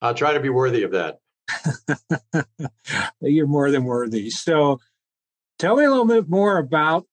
I'll 0.02 0.13
try 0.13 0.34
to 0.34 0.41
be 0.41 0.50
worthy 0.50 0.84
of 0.84 0.91
that. 0.91 1.19
you're 3.21 3.47
more 3.47 3.71
than 3.71 3.86
worthy. 3.86 4.30
So, 4.30 4.82
tell 5.58 5.78
me 5.78 5.86
a 5.86 5.89
little 5.89 6.06
bit 6.06 6.28
more 6.28 6.58
about 6.58 7.08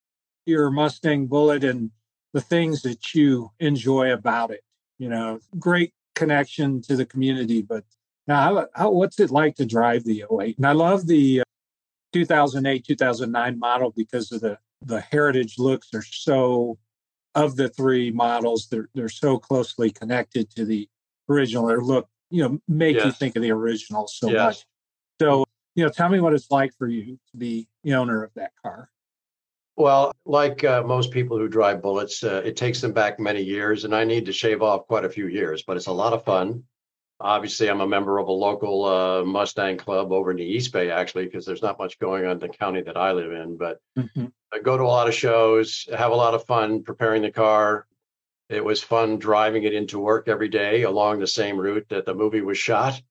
your 0.47 0.69
Mustang 0.69 1.29
Bullitt 1.29 1.63
and 1.63 1.93
the 2.33 2.41
things 2.41 2.83
that 2.83 3.15
you 3.15 3.53
enjoy 3.61 4.13
about 4.13 4.51
it. 4.51 4.63
You 4.99 5.11
know, 5.11 5.39
great 5.61 5.93
connection 6.17 6.83
to 6.83 6.97
the 6.97 7.07
community. 7.07 7.63
But 7.63 7.85
now, 8.27 8.43
how, 8.43 8.67
how, 8.75 8.91
what's 8.91 9.21
it 9.21 9.31
like 9.31 9.55
to 9.57 9.65
drive 9.65 10.03
the 10.03 10.25
08? 10.29 10.57
And 10.57 10.67
I 10.67 10.73
love 10.73 11.07
the 11.07 11.43
uh, 11.43 11.45
2008, 12.15 12.85
2009 12.85 13.59
model 13.61 13.93
because 13.97 14.33
of 14.33 14.41
the 14.41 14.59
the 14.83 15.01
heritage 15.01 15.59
looks 15.59 15.89
are 15.95 16.03
so 16.03 16.79
of 17.35 17.57
the 17.57 17.69
three 17.69 18.11
models 18.11 18.69
they're 18.71 18.89
they're 18.95 19.09
so 19.09 19.39
closely 19.39 19.91
connected 19.91 20.51
to 20.51 20.65
the 20.65 20.89
original 21.29 21.67
They 21.67 21.77
look 21.77 22.09
you 22.31 22.43
know 22.43 22.59
make 22.69 22.97
yes. 22.97 23.07
you 23.07 23.13
think 23.13 23.37
of 23.37 23.43
the 23.43 23.53
original 23.53 24.07
so 24.07 24.31
yes. 24.31 24.39
much 24.39 24.67
so 25.21 25.45
you 25.75 25.85
know 25.85 25.91
tell 25.91 26.09
me 26.09 26.21
what 26.21 26.33
it's 26.33 26.51
like 26.51 26.73
for 26.79 26.89
you 26.89 27.19
to 27.31 27.37
be 27.37 27.69
the 27.85 27.95
owner 27.95 28.23
of 28.23 28.33
that 28.35 28.53
car 28.63 28.91
well 29.77 30.13
like 30.25 30.65
uh, 30.65 30.83
most 30.83 31.11
people 31.11 31.39
who 31.39 31.49
drive 31.49 31.81
Bullitts 31.81 32.25
uh, 32.25 32.43
it 32.45 32.57
takes 32.57 32.81
them 32.81 32.93
back 32.93 33.21
many 33.21 33.43
years 33.43 33.85
and 33.85 33.95
i 33.95 34.05
need 34.05 34.27
to 34.27 34.33
shave 34.33 34.63
off 34.63 34.87
quite 34.87 35.05
a 35.05 35.11
few 35.11 35.27
years 35.27 35.63
but 35.67 35.77
it's 35.77 35.87
a 35.87 35.93
lot 35.93 36.13
of 36.13 36.25
fun 36.25 36.63
Obviously, 37.21 37.69
I'm 37.69 37.81
a 37.81 37.87
member 37.87 38.19
of 38.19 38.29
a 38.29 38.33
local 38.33 38.85
uh, 38.85 39.25
Mustang 39.25 39.77
club 39.77 40.13
over 40.13 40.31
in 40.31 40.37
the 40.37 40.45
East 40.45 40.73
Bay, 40.73 40.91
actually, 40.91 41.25
because 41.25 41.45
there's 41.45 41.63
not 41.63 41.79
much 41.79 41.99
going 41.99 42.25
on 42.25 42.33
in 42.33 42.39
the 42.39 42.49
county 42.49 42.81
that 42.83 42.97
I 42.97 43.11
live 43.13 43.33
in. 43.33 43.57
But 43.57 43.81
mm-hmm. 43.99 44.27
I 44.53 44.61
go 44.61 44.77
to 44.77 44.85
a 44.85 44.87
lot 44.87 45.09
of 45.09 45.15
shows, 45.15 45.89
have 45.97 46.13
a 46.13 46.17
lot 46.17 46.35
of 46.35 46.47
fun 46.47 46.85
preparing 46.85 47.23
the 47.23 47.33
car. 47.33 47.87
It 48.49 48.65
was 48.65 48.81
fun 48.83 49.19
driving 49.19 49.65
it 49.65 49.75
into 49.75 49.99
work 49.99 50.29
every 50.29 50.49
day 50.49 50.83
along 50.83 51.19
the 51.19 51.27
same 51.27 51.59
route 51.59 51.89
that 51.89 52.07
the 52.07 52.15
movie 52.15 52.41
was 52.41 52.57
shot. 52.57 53.03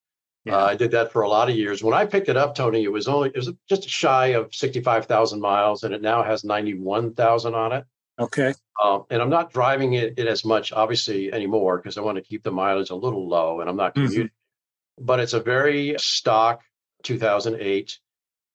Yeah. 0.46 0.56
Uh, 0.56 0.66
I 0.68 0.76
did 0.76 0.92
that 0.92 1.12
for 1.12 1.24
a 1.24 1.30
lot 1.30 1.50
of 1.50 1.58
years. 1.58 1.84
When 1.84 1.94
I 1.94 2.06
picked 2.06 2.30
it 2.30 2.38
up, 2.38 2.56
Tony, 2.56 2.84
it 2.84 2.92
was 2.92 3.10
only 3.10 3.30
it 3.30 3.36
was 3.36 3.52
just 3.68 3.90
shy 3.90 4.28
of 4.28 4.56
65,000 4.56 5.42
miles, 5.42 5.84
and 5.84 5.94
it 5.94 6.02
now 6.02 6.24
has 6.24 6.46
91,000 6.46 7.54
on 7.54 7.74
it. 7.74 7.86
Okay. 8.20 8.54
Um, 8.84 9.06
and 9.10 9.22
I'm 9.22 9.30
not 9.30 9.52
driving 9.52 9.94
it, 9.94 10.16
it 10.18 10.28
as 10.28 10.46
much, 10.46 10.72
obviously, 10.72 11.32
anymore 11.32 11.78
because 11.78 11.98
I 11.98 12.02
want 12.02 12.18
to 12.18 12.24
keep 12.24 12.44
the 12.44 12.52
mileage 12.52 12.90
a 12.90 12.96
little 12.96 13.28
low 13.28 13.62
and 13.62 13.70
I'm 13.70 13.76
not 13.76 13.96
mm-hmm. 13.96 14.06
commuting. 14.06 14.28
Mm-hmm. 14.28 15.06
But 15.06 15.20
it's 15.20 15.34
a 15.34 15.40
very 15.40 15.96
stock 16.00 16.62
2008. 17.04 18.00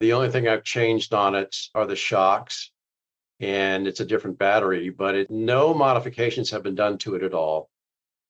The 0.00 0.12
only 0.14 0.30
thing 0.30 0.48
I've 0.48 0.64
changed 0.64 1.14
on 1.14 1.34
it 1.34 1.56
are 1.74 1.86
the 1.86 1.96
shocks 1.96 2.72
and 3.38 3.86
it's 3.86 4.00
a 4.00 4.04
different 4.04 4.38
battery, 4.38 4.90
but 4.90 5.14
it, 5.14 5.30
no 5.30 5.74
modifications 5.74 6.50
have 6.50 6.62
been 6.62 6.74
done 6.74 6.98
to 6.98 7.14
it 7.16 7.22
at 7.22 7.34
all. 7.34 7.68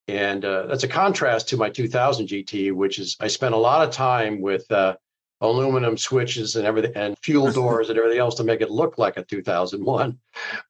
And 0.09 0.45
uh, 0.45 0.67
that's 0.67 0.85
a 0.85 0.89
contrast 0.89 1.51
to 1.51 1.57
my 1.57 1.71
2000 1.71 2.29
GT, 2.29 2.73
which 2.73 2.99
is 2.99 3.17
I 3.21 3.29
spent 3.29 3.55
a 3.55 3.59
lot 3.59 3.87
of 3.87 3.95
time 3.95 4.41
with 4.41 4.71
uh, 4.73 4.97
aluminum 5.43 5.99
switches 5.99 6.57
and 6.57 6.67
everything 6.67 6.93
and 6.95 7.17
fuel 7.23 7.53
doors 7.61 7.91
and 7.91 7.99
everything 7.99 8.19
else 8.19 8.37
to 8.37 8.45
make 8.45 8.63
it 8.63 8.71
look 8.71 8.97
like 8.97 9.17
a 9.17 9.25
2001 9.25 10.19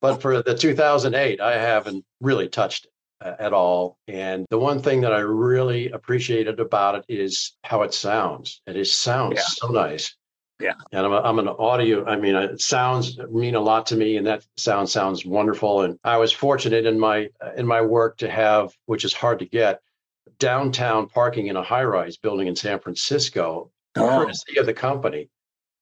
but 0.00 0.20
for 0.20 0.42
the 0.42 0.54
2008 0.54 1.40
i 1.40 1.52
haven't 1.52 2.04
really 2.20 2.48
touched 2.48 2.87
it 2.87 2.92
uh, 3.22 3.37
at 3.38 3.52
all. 3.52 3.98
And 4.08 4.46
the 4.50 4.58
one 4.58 4.82
thing 4.82 5.00
that 5.02 5.12
i 5.12 5.20
really 5.20 5.90
appreciated 5.90 6.61
about 6.61 6.96
it 6.96 7.04
is 7.08 7.56
how 7.64 7.82
it 7.82 7.94
sounds. 7.94 8.61
It 8.66 8.76
is 8.76 8.92
sounds 8.92 9.37
yeah. 9.37 9.44
so 9.46 9.68
nice. 9.68 10.14
Yeah. 10.61 10.74
And 10.92 11.06
I'm, 11.06 11.12
a, 11.12 11.20
I'm 11.20 11.38
an 11.38 11.48
audio 11.48 12.04
i 12.06 12.16
mean 12.16 12.37
it 12.37 12.61
sounds 12.61 13.18
mean 13.30 13.54
a 13.54 13.61
lot 13.61 13.87
to 13.87 13.96
me 13.96 14.16
and 14.16 14.26
that 14.26 14.44
sound 14.56 14.88
sounds 14.88 15.24
wonderful. 15.24 15.82
And 15.82 15.98
i 16.04 16.16
was 16.16 16.32
fortunate 16.32 16.87
in 16.87 16.98
my 16.98 17.28
in 17.56 17.66
my 17.66 17.80
work 17.80 18.18
to 18.18 18.30
have 18.30 18.72
which 18.87 19.04
is 19.04 19.14
hard 19.14 19.38
to 19.40 19.46
get 19.46 19.80
downtown 20.38 21.08
parking 21.08 21.48
in 21.48 21.56
a 21.56 21.62
high 21.62 21.85
rise 21.85 22.16
building 22.16 22.46
in 22.46 22.56
San 22.56 22.78
Francisco 22.78 23.70
oh. 23.96 24.09
courtesy 24.09 24.59
of 24.59 24.66
the 24.66 24.74
company. 24.74 25.28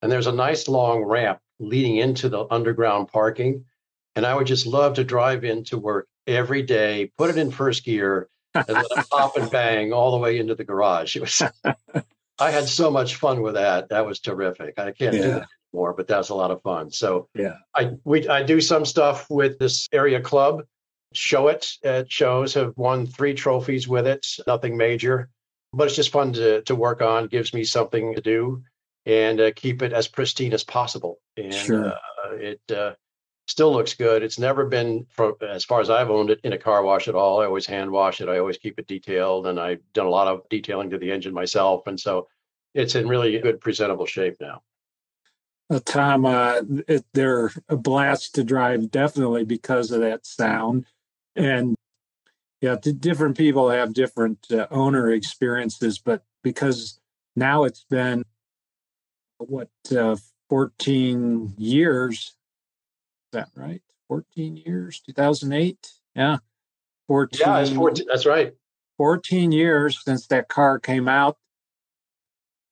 And 0.02 0.10
there's 0.10 0.26
a 0.26 0.32
nice 0.32 0.68
long 0.68 1.04
ramp 1.04 1.40
leading 1.58 1.96
into 1.96 2.28
the 2.28 2.46
underground 2.50 3.08
parking. 3.08 3.64
And 4.16 4.26
I 4.26 4.34
would 4.34 4.46
just 4.46 4.66
love 4.66 4.94
to 4.94 5.04
drive 5.04 5.44
into 5.44 5.78
work 5.78 6.08
every 6.26 6.62
day, 6.62 7.12
put 7.18 7.30
it 7.30 7.38
in 7.38 7.50
first 7.50 7.84
gear, 7.84 8.28
and 8.54 8.68
let 8.68 8.86
it 8.90 9.10
pop 9.10 9.36
and 9.36 9.50
bang 9.50 9.92
all 9.92 10.10
the 10.10 10.18
way 10.18 10.38
into 10.38 10.54
the 10.54 10.64
garage. 10.64 11.16
It 11.16 11.20
was 11.20 11.42
I 12.40 12.50
had 12.50 12.66
so 12.66 12.90
much 12.90 13.16
fun 13.16 13.42
with 13.42 13.54
that. 13.54 13.90
That 13.90 14.06
was 14.06 14.20
terrific. 14.20 14.78
I 14.78 14.92
can't 14.92 15.14
yeah. 15.14 15.22
do 15.22 15.28
that 15.28 15.48
anymore, 15.72 15.92
but 15.92 16.08
that's 16.08 16.30
a 16.30 16.34
lot 16.34 16.50
of 16.50 16.62
fun. 16.62 16.90
So 16.90 17.28
yeah, 17.34 17.56
I 17.74 17.92
we 18.04 18.26
I 18.28 18.42
do 18.42 18.60
some 18.60 18.84
stuff 18.84 19.28
with 19.30 19.58
this 19.58 19.86
area 19.92 20.20
club. 20.20 20.62
Show 21.12 21.48
it 21.48 21.72
at 21.84 22.10
shows 22.10 22.54
have 22.54 22.72
won 22.76 23.06
three 23.06 23.34
trophies 23.34 23.86
with 23.86 24.06
it. 24.06 24.26
Nothing 24.46 24.76
major 24.76 25.28
but 25.72 25.86
it's 25.86 25.96
just 25.96 26.12
fun 26.12 26.32
to 26.34 26.62
to 26.62 26.74
work 26.74 27.02
on. 27.02 27.26
Gives 27.26 27.54
me 27.54 27.64
something 27.64 28.14
to 28.14 28.20
do 28.20 28.62
and 29.06 29.40
uh, 29.40 29.50
keep 29.54 29.82
it 29.82 29.92
as 29.92 30.08
pristine 30.08 30.52
as 30.52 30.64
possible. 30.64 31.18
And 31.36 31.54
sure. 31.54 31.88
uh, 31.88 32.32
it 32.32 32.60
uh, 32.70 32.92
still 33.46 33.72
looks 33.72 33.94
good. 33.94 34.22
It's 34.22 34.38
never 34.38 34.66
been, 34.66 35.06
for, 35.10 35.34
as 35.42 35.64
far 35.64 35.80
as 35.80 35.90
I've 35.90 36.10
owned 36.10 36.30
it, 36.30 36.40
in 36.44 36.52
a 36.52 36.58
car 36.58 36.82
wash 36.82 37.08
at 37.08 37.14
all. 37.14 37.40
I 37.40 37.46
always 37.46 37.66
hand 37.66 37.90
wash 37.90 38.20
it. 38.20 38.28
I 38.28 38.38
always 38.38 38.58
keep 38.58 38.78
it 38.78 38.86
detailed, 38.86 39.46
and 39.46 39.58
I've 39.58 39.80
done 39.92 40.06
a 40.06 40.10
lot 40.10 40.28
of 40.28 40.42
detailing 40.48 40.90
to 40.90 40.98
the 40.98 41.10
engine 41.10 41.34
myself, 41.34 41.86
and 41.86 41.98
so 41.98 42.28
it's 42.74 42.94
in 42.94 43.08
really 43.08 43.38
good, 43.40 43.60
presentable 43.60 44.06
shape 44.06 44.36
now. 44.40 44.62
Uh, 45.68 45.80
Tom, 45.84 46.26
uh, 46.26 46.60
it, 46.88 47.04
they're 47.14 47.50
a 47.68 47.76
blast 47.76 48.34
to 48.34 48.44
drive, 48.44 48.90
definitely 48.90 49.44
because 49.44 49.90
of 49.90 50.00
that 50.00 50.26
sound. 50.26 50.84
And 51.36 51.76
yeah, 52.60 52.76
different 52.76 53.36
people 53.36 53.70
have 53.70 53.94
different 53.94 54.46
uh, 54.52 54.66
owner 54.70 55.10
experiences, 55.10 55.98
but 55.98 56.22
because 56.42 57.00
now 57.34 57.64
it's 57.64 57.84
been 57.88 58.24
what 59.38 59.70
uh, 59.96 60.16
14 60.50 61.54
years, 61.56 62.16
is 62.18 62.34
that 63.32 63.48
right? 63.54 63.82
14 64.08 64.56
years, 64.56 65.00
2008. 65.00 65.88
Yeah, 66.14 66.38
14. 67.06 67.40
Yeah, 67.40 67.58
it's 67.60 67.70
14. 67.70 68.06
That's 68.08 68.26
right. 68.26 68.52
14 68.98 69.52
years 69.52 70.02
since 70.04 70.26
that 70.26 70.48
car 70.48 70.78
came 70.78 71.08
out. 71.08 71.38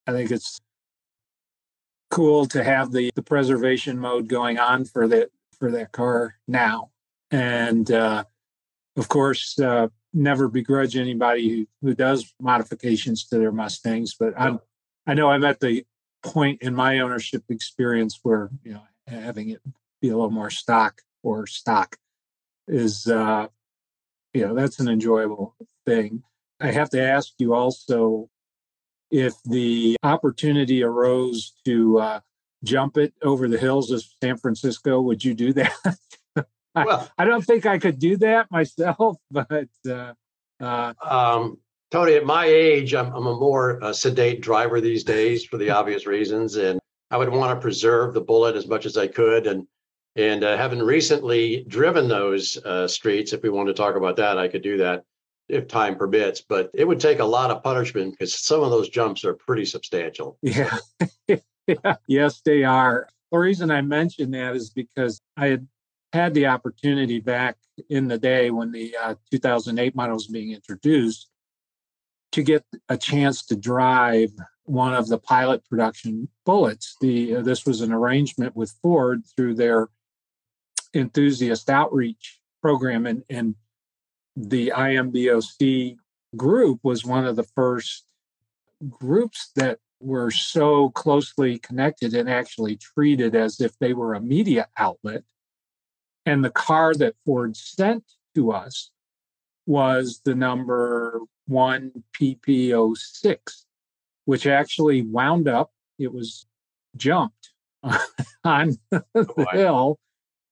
I 0.07 0.13
think 0.13 0.31
it's 0.31 0.61
cool 2.11 2.47
to 2.47 2.63
have 2.63 2.93
the, 2.93 3.11
the 3.15 3.23
preservation 3.23 3.99
mode 3.99 4.29
going 4.29 4.59
on 4.59 4.85
for 4.85 5.09
that 5.09 5.31
for 5.59 5.71
that 5.71 5.93
car 5.93 6.37
now. 6.47 6.91
And 7.31 7.91
uh, 7.91 8.25
of 8.99 9.09
course, 9.09 9.59
uh, 9.61 9.89
never 10.13 10.49
begrudge 10.49 10.97
anybody 10.97 11.49
who, 11.49 11.67
who 11.81 11.95
does 11.95 12.35
modifications 12.41 13.27
to 13.29 13.39
their 13.39 13.53
Mustangs, 13.53 14.15
but 14.19 14.35
I'm, 14.37 14.61
I 15.07 15.15
know 15.15 15.31
I'm 15.31 15.45
at 15.45 15.61
the 15.61 15.87
point 16.23 16.63
in 16.63 16.75
my 16.75 16.99
ownership 16.99 17.45
experience 17.49 18.19
where, 18.23 18.51
you 18.65 18.75
know, 18.75 18.83
having 19.07 19.51
it 19.51 19.63
be 20.03 20.09
a 20.09 20.17
little 20.17 20.31
more 20.31 20.51
stock 20.51 21.01
or 21.23 21.47
stock 21.47 21.97
is, 22.67 23.07
uh, 23.07 23.47
you 24.35 24.47
know, 24.47 24.55
that's 24.55 24.81
an 24.81 24.89
enjoyable 24.89 25.55
thing. 25.87 26.23
I 26.61 26.73
have 26.73 26.91
to 26.91 27.01
ask 27.01 27.33
you 27.39 27.55
also 27.55 28.29
if 29.11 29.35
the 29.45 29.97
opportunity 30.03 30.83
arose 30.83 31.55
to 31.65 31.99
uh, 31.99 32.21
jump 32.65 32.99
it 32.99 33.15
over 33.23 33.49
the 33.49 33.59
hills 33.59 33.91
of 33.91 34.03
San 34.23 34.37
Francisco, 34.37 35.01
would 35.01 35.25
you 35.25 35.35
do 35.35 35.53
that? 35.53 35.73
well, 36.87 37.11
I, 37.19 37.25
don't 37.25 37.45
think 37.45 37.67
I 37.67 37.79
could 37.79 37.99
do 37.99 38.17
that 38.19 38.51
myself, 38.51 39.17
but 39.31 39.69
uh, 39.89 40.13
uh, 40.61 40.93
um, 41.03 41.59
Tony, 41.91 42.15
at 42.15 42.27
my 42.27 42.47
age, 42.47 42.95
I'm, 42.95 43.13
I'm 43.15 43.27
a 43.27 43.35
more 43.35 43.83
uh, 43.83 43.93
sedate 43.93 44.41
driver 44.41 44.81
these 44.81 45.05
days 45.05 45.45
for 45.45 45.57
the 45.57 45.71
obvious 45.79 46.07
reasons, 46.07 46.57
and 46.57 46.81
I 47.11 47.17
would 47.17 47.31
want 47.31 47.57
to 47.57 47.63
preserve 47.63 48.15
the 48.15 48.21
Bullitt 48.21 48.57
as 48.57 48.67
much 48.67 48.87
as 48.87 48.97
I 48.97 49.07
could. 49.07 49.47
And 49.47 49.67
and 50.17 50.43
uh, 50.43 50.57
having 50.57 50.81
recently 50.81 51.65
driven 51.69 52.09
those 52.09 52.57
uh, 52.65 52.89
streets, 52.89 53.33
if 53.33 53.43
we 53.43 53.51
want 53.51 53.69
to 53.69 53.75
talk 53.75 53.95
about 53.95 54.17
that, 54.17 54.37
I 54.37 54.49
could 54.49 54.63
do 54.63 54.79
that 54.79 55.05
if 55.49 55.69
time 55.69 55.97
permits. 55.97 56.41
But 56.41 56.71
it 56.75 56.85
would 56.85 56.99
take 56.99 57.21
a 57.21 57.25
lot 57.25 57.53
of 57.53 57.63
punishment 57.63 58.13
because 58.13 58.37
some 58.37 58.63
of 58.63 58.71
those 58.71 58.89
jumps 58.89 59.25
are 59.25 59.35
pretty 59.35 59.65
substantial. 59.65 60.37
Yeah. 60.43 60.77
yeah. 61.29 61.97
Yes, 62.09 62.41
they 62.41 62.65
are. 62.65 63.09
The 63.31 63.39
reason 63.39 63.71
I 63.71 63.83
mention 63.83 64.33
that 64.33 64.57
is 64.57 64.71
because 64.71 65.21
I 65.37 65.47
had 65.47 65.69
had 66.13 66.35
the 66.35 66.47
opportunity 66.47 67.21
back 67.21 67.57
in 67.91 68.09
the 68.09 68.19
day 68.19 68.51
when 68.51 68.73
the 68.73 68.95
uh, 69.01 69.15
2008 69.31 69.95
model 69.95 70.15
was 70.15 70.27
being 70.27 70.53
introduced 70.53 71.29
to 72.33 72.43
get 72.43 72.65
a 72.89 72.97
chance 72.97 73.45
to 73.47 73.57
drive 73.57 74.31
one 74.65 74.95
of 74.95 75.09
the 75.09 75.19
pilot 75.19 75.67
production 75.69 76.29
Bullitts. 76.47 76.93
The 77.01 77.37
uh, 77.37 77.43
this 77.43 77.67
was 77.67 77.81
an 77.81 77.93
arrangement 77.93 78.55
with 78.55 78.75
Ford 78.83 79.23
through 79.37 79.55
their 79.55 79.89
enthusiast 80.95 81.71
outreach 81.71 82.41
program, 82.63 83.07
and, 83.07 83.23
and 83.31 83.55
the 84.37 84.73
IMBOC 84.75 85.97
group 86.37 86.81
was 86.83 87.05
one 87.05 87.27
of 87.27 87.37
the 87.37 87.43
first 87.55 88.05
groups 88.89 89.51
that 89.57 89.79
were 90.01 90.31
so 90.31 90.91
closely 90.91 91.59
connected 91.59 92.15
and 92.15 92.31
actually 92.31 92.77
treated 92.77 93.35
as 93.35 93.61
if 93.61 93.77
they 93.79 93.93
were 93.93 94.15
a 94.15 94.21
media 94.21 94.69
outlet 94.77 95.25
and 96.29 96.45
the 96.45 96.51
car 96.51 96.95
that 96.95 97.15
Ford 97.25 97.57
sent 97.57 98.05
to 98.35 98.53
us 98.53 98.91
was 99.67 100.21
the 100.25 100.35
number 100.35 101.21
one 101.47 102.05
PP06, 102.21 103.65
which 104.27 104.47
actually 104.47 105.03
wound 105.03 105.49
up, 105.49 105.71
it 105.99 106.13
was 106.13 106.47
jumped 106.97 107.53
on 108.45 108.77
the 108.91 109.05
oh, 109.15 109.45
hill 109.53 109.99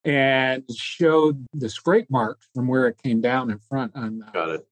and 0.05 0.65
showed 0.75 1.45
the 1.53 1.69
scrape 1.69 2.11
marks 2.11 2.49
from 2.55 2.69
where 2.69 2.87
it 2.87 2.97
came 3.03 3.21
down 3.21 3.51
in 3.51 3.59
front 3.59 3.93
on 3.95 4.23
uh, 4.23 4.31
Got 4.31 4.49
it. 4.49 4.67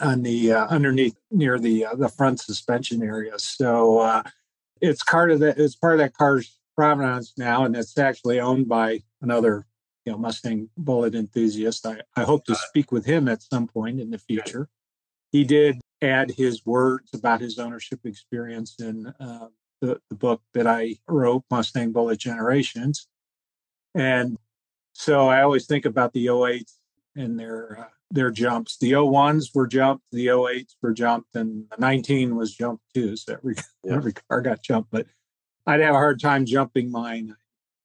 on 0.00 0.22
the 0.22 0.52
uh, 0.52 0.66
underneath 0.66 1.16
near 1.30 1.58
the 1.58 1.86
uh, 1.86 1.94
the 1.94 2.08
front 2.08 2.40
suspension 2.40 3.00
area. 3.00 3.38
So 3.38 4.00
uh, 4.00 4.22
it's 4.80 5.04
part 5.04 5.30
of 5.30 5.38
that. 5.40 5.58
It's 5.58 5.76
part 5.76 5.94
of 5.94 5.98
that 6.00 6.14
car's 6.14 6.58
Provenance 6.76 7.32
now, 7.38 7.64
and 7.64 7.74
it's 7.74 7.96
actually 7.96 8.38
owned 8.38 8.68
by 8.68 9.00
another 9.22 9.66
you 10.06 10.12
know 10.12 10.18
Mustang 10.18 10.70
Bullitt 10.78 11.14
enthusiast. 11.14 11.84
I, 11.84 12.00
I 12.16 12.22
hope 12.22 12.44
to 12.46 12.54
speak 12.54 12.92
with 12.92 13.04
him 13.04 13.28
at 13.28 13.42
some 13.42 13.66
point 13.66 14.00
in 14.00 14.10
the 14.10 14.18
future. 14.18 14.68
He 15.32 15.44
did 15.44 15.80
add 16.00 16.30
his 16.30 16.64
words 16.64 17.10
about 17.12 17.40
his 17.40 17.58
ownership 17.58 18.00
experience 18.04 18.76
in 18.78 19.08
uh, 19.20 19.48
the, 19.80 20.00
the 20.08 20.16
book 20.16 20.42
that 20.54 20.66
I 20.66 20.96
wrote, 21.08 21.44
Mustang 21.50 21.92
Bullitt 21.92 22.20
Generations. 22.20 23.08
And 23.94 24.38
so 24.92 25.28
I 25.28 25.42
always 25.42 25.66
think 25.66 25.84
about 25.84 26.12
the 26.12 26.26
08s 26.26 26.72
and 27.16 27.38
their 27.38 27.80
uh, 27.80 27.88
their 28.12 28.30
jumps. 28.30 28.78
The 28.78 28.92
01s 28.92 29.48
were 29.52 29.66
jumped, 29.66 30.04
the 30.12 30.28
08s 30.28 30.76
were 30.80 30.92
jumped, 30.92 31.34
and 31.34 31.64
the 31.70 31.76
19 31.78 32.36
was 32.36 32.54
jumped 32.54 32.84
too. 32.94 33.16
So 33.16 33.34
every, 33.34 33.56
yeah. 33.84 33.94
every 33.94 34.12
car 34.12 34.40
got 34.40 34.62
jumped, 34.62 34.90
but 34.92 35.06
I'd 35.66 35.80
have 35.80 35.94
a 35.94 35.98
hard 35.98 36.20
time 36.20 36.46
jumping 36.46 36.92
mine. 36.92 37.34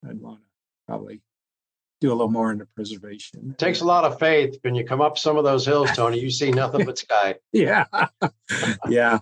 I'd 0.08 0.22
want 0.22 0.42
to 0.42 0.46
probably 0.88 1.22
do 2.02 2.10
a 2.10 2.14
little 2.14 2.32
more 2.32 2.52
into 2.52 2.66
preservation. 2.66 3.52
It 3.52 3.60
takes 3.60 3.82
a 3.82 3.86
lot 3.86 4.04
of 4.04 4.20
faith 4.20 4.58
when 4.64 4.74
you 4.76 4.84
come 4.84 5.02
up 5.02 5.18
some 5.18 5.38
of 5.38 5.44
those 5.44 5.66
hills, 5.66 5.90
Tony. 5.96 6.20
You 6.20 6.32
see 6.32 6.52
nothing 6.52 6.86
but 6.86 6.98
sky. 6.98 7.36
yeah, 7.54 7.86
yeah. 8.90 9.20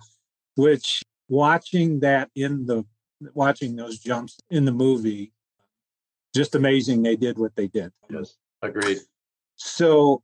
Which 0.56 1.02
watching 1.28 2.00
that 2.00 2.30
in 2.34 2.66
the 2.66 2.84
watching 3.34 3.76
those 3.76 3.98
jumps 3.98 4.38
in 4.48 4.64
the 4.64 4.72
movie, 4.72 5.32
just 6.34 6.54
amazing. 6.54 7.02
They 7.02 7.16
did 7.16 7.38
what 7.38 7.54
they 7.54 7.68
did. 7.68 7.92
Yes, 8.08 8.36
agreed. 8.62 8.98
So 9.56 10.22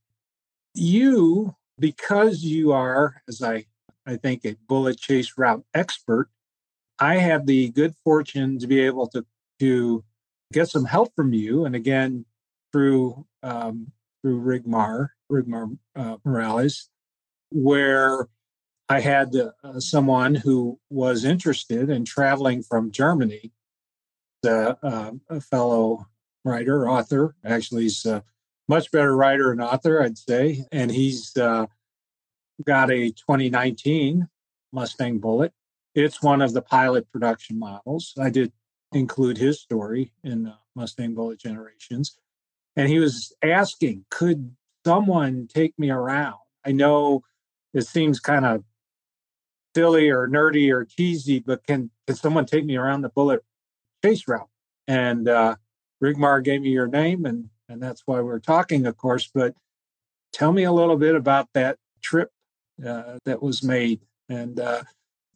you, 0.75 1.55
because 1.79 2.43
you 2.43 2.73
are, 2.73 3.23
as 3.29 3.43
I 3.43 3.67
I 4.07 4.17
think, 4.17 4.47
a 4.47 4.57
Bullitt 4.67 4.99
chase 4.99 5.35
route 5.37 5.65
expert, 5.75 6.31
I 6.99 7.17
have 7.17 7.45
the 7.45 7.69
good 7.71 7.95
fortune 8.03 8.59
to 8.61 8.67
be 8.67 8.81
able 8.81 9.09
to 9.09 9.27
to 9.61 10.05
get 10.53 10.69
some 10.69 10.87
help 10.87 11.15
from 11.15 11.35
you. 11.35 11.67
And 11.67 11.75
again, 11.75 12.25
through 12.77 13.25
um, 13.43 13.91
through 14.21 14.43
Rigmar, 14.43 15.09
Rigmar 15.33 15.79
uh, 15.95 16.17
Morales, 16.27 16.91
where 17.51 18.29
I 18.91 19.01
had 19.01 19.35
uh, 19.35 19.81
someone 19.81 20.35
who 20.35 20.79
was 20.91 21.25
interested 21.25 21.89
in 21.89 22.05
traveling 22.05 22.63
from 22.63 22.91
Germany, 22.91 23.53
uh, 24.47 24.75
a 25.31 25.41
fellow 25.41 26.07
writer, 26.45 26.87
author. 26.87 27.35
Actually, 27.47 27.85
he's 27.85 28.05
a 28.05 28.23
much 28.69 28.91
better 28.91 29.17
writer 29.17 29.53
and 29.53 29.63
author, 29.63 30.03
I'd 30.03 30.19
say. 30.19 30.67
And 30.71 30.91
he's 30.91 31.35
uh, 31.35 31.67
got 32.63 32.91
a 32.91 33.11
2019 33.11 34.29
Mustang 34.73 35.19
Bullitt. 35.19 35.55
It's 35.95 36.23
one 36.23 36.43
of 36.43 36.53
the 36.53 36.63
pilot 36.63 37.11
production 37.11 37.59
models. 37.59 38.13
I 38.21 38.29
did 38.29 38.53
include 38.93 39.39
his 39.39 39.63
story 39.63 40.13
in 40.23 40.49
uh, 40.49 40.57
Mustang 40.75 41.15
Bullitt 41.15 41.41
Generations 41.41 42.19
and 42.77 42.89
he 42.89 42.99
was 42.99 43.35
asking, 43.43 44.05
could 44.11 44.55
someone 44.85 45.49
take 45.53 45.79
me 45.79 45.91
around? 45.91 46.37
I 46.65 46.73
know 46.73 47.23
it 47.73 47.87
seems 47.87 48.21
kind 48.21 48.45
of 48.45 48.65
silly 49.75 50.09
or 50.11 50.29
nerdy 50.29 50.73
or 50.73 50.85
cheesy, 50.85 51.39
but 51.39 51.67
can 51.67 51.91
can 52.07 52.17
someone 52.17 52.47
take 52.47 52.65
me 52.65 52.77
around 52.77 53.03
the 53.03 53.09
Bullitt 53.09 53.45
chase 54.05 54.29
route? 54.29 54.49
And 54.87 55.29
uh, 55.29 55.57
Rigmar 56.03 56.43
gave 56.45 56.63
me 56.63 56.71
your 56.71 56.87
name, 56.87 57.25
and 57.25 57.49
and 57.69 57.83
that's 57.83 58.03
why 58.07 58.21
we're 58.21 58.39
talking, 58.39 58.87
of 58.87 58.97
course. 58.97 59.29
But 59.33 59.55
tell 60.33 60.53
me 60.53 60.65
a 60.65 60.73
little 60.73 60.97
bit 60.97 61.15
about 61.15 61.49
that 61.55 61.79
trip 62.03 62.31
uh, 62.87 63.19
that 63.25 63.43
was 63.43 63.63
made, 63.63 64.01
and 64.29 64.61
uh, 64.61 64.83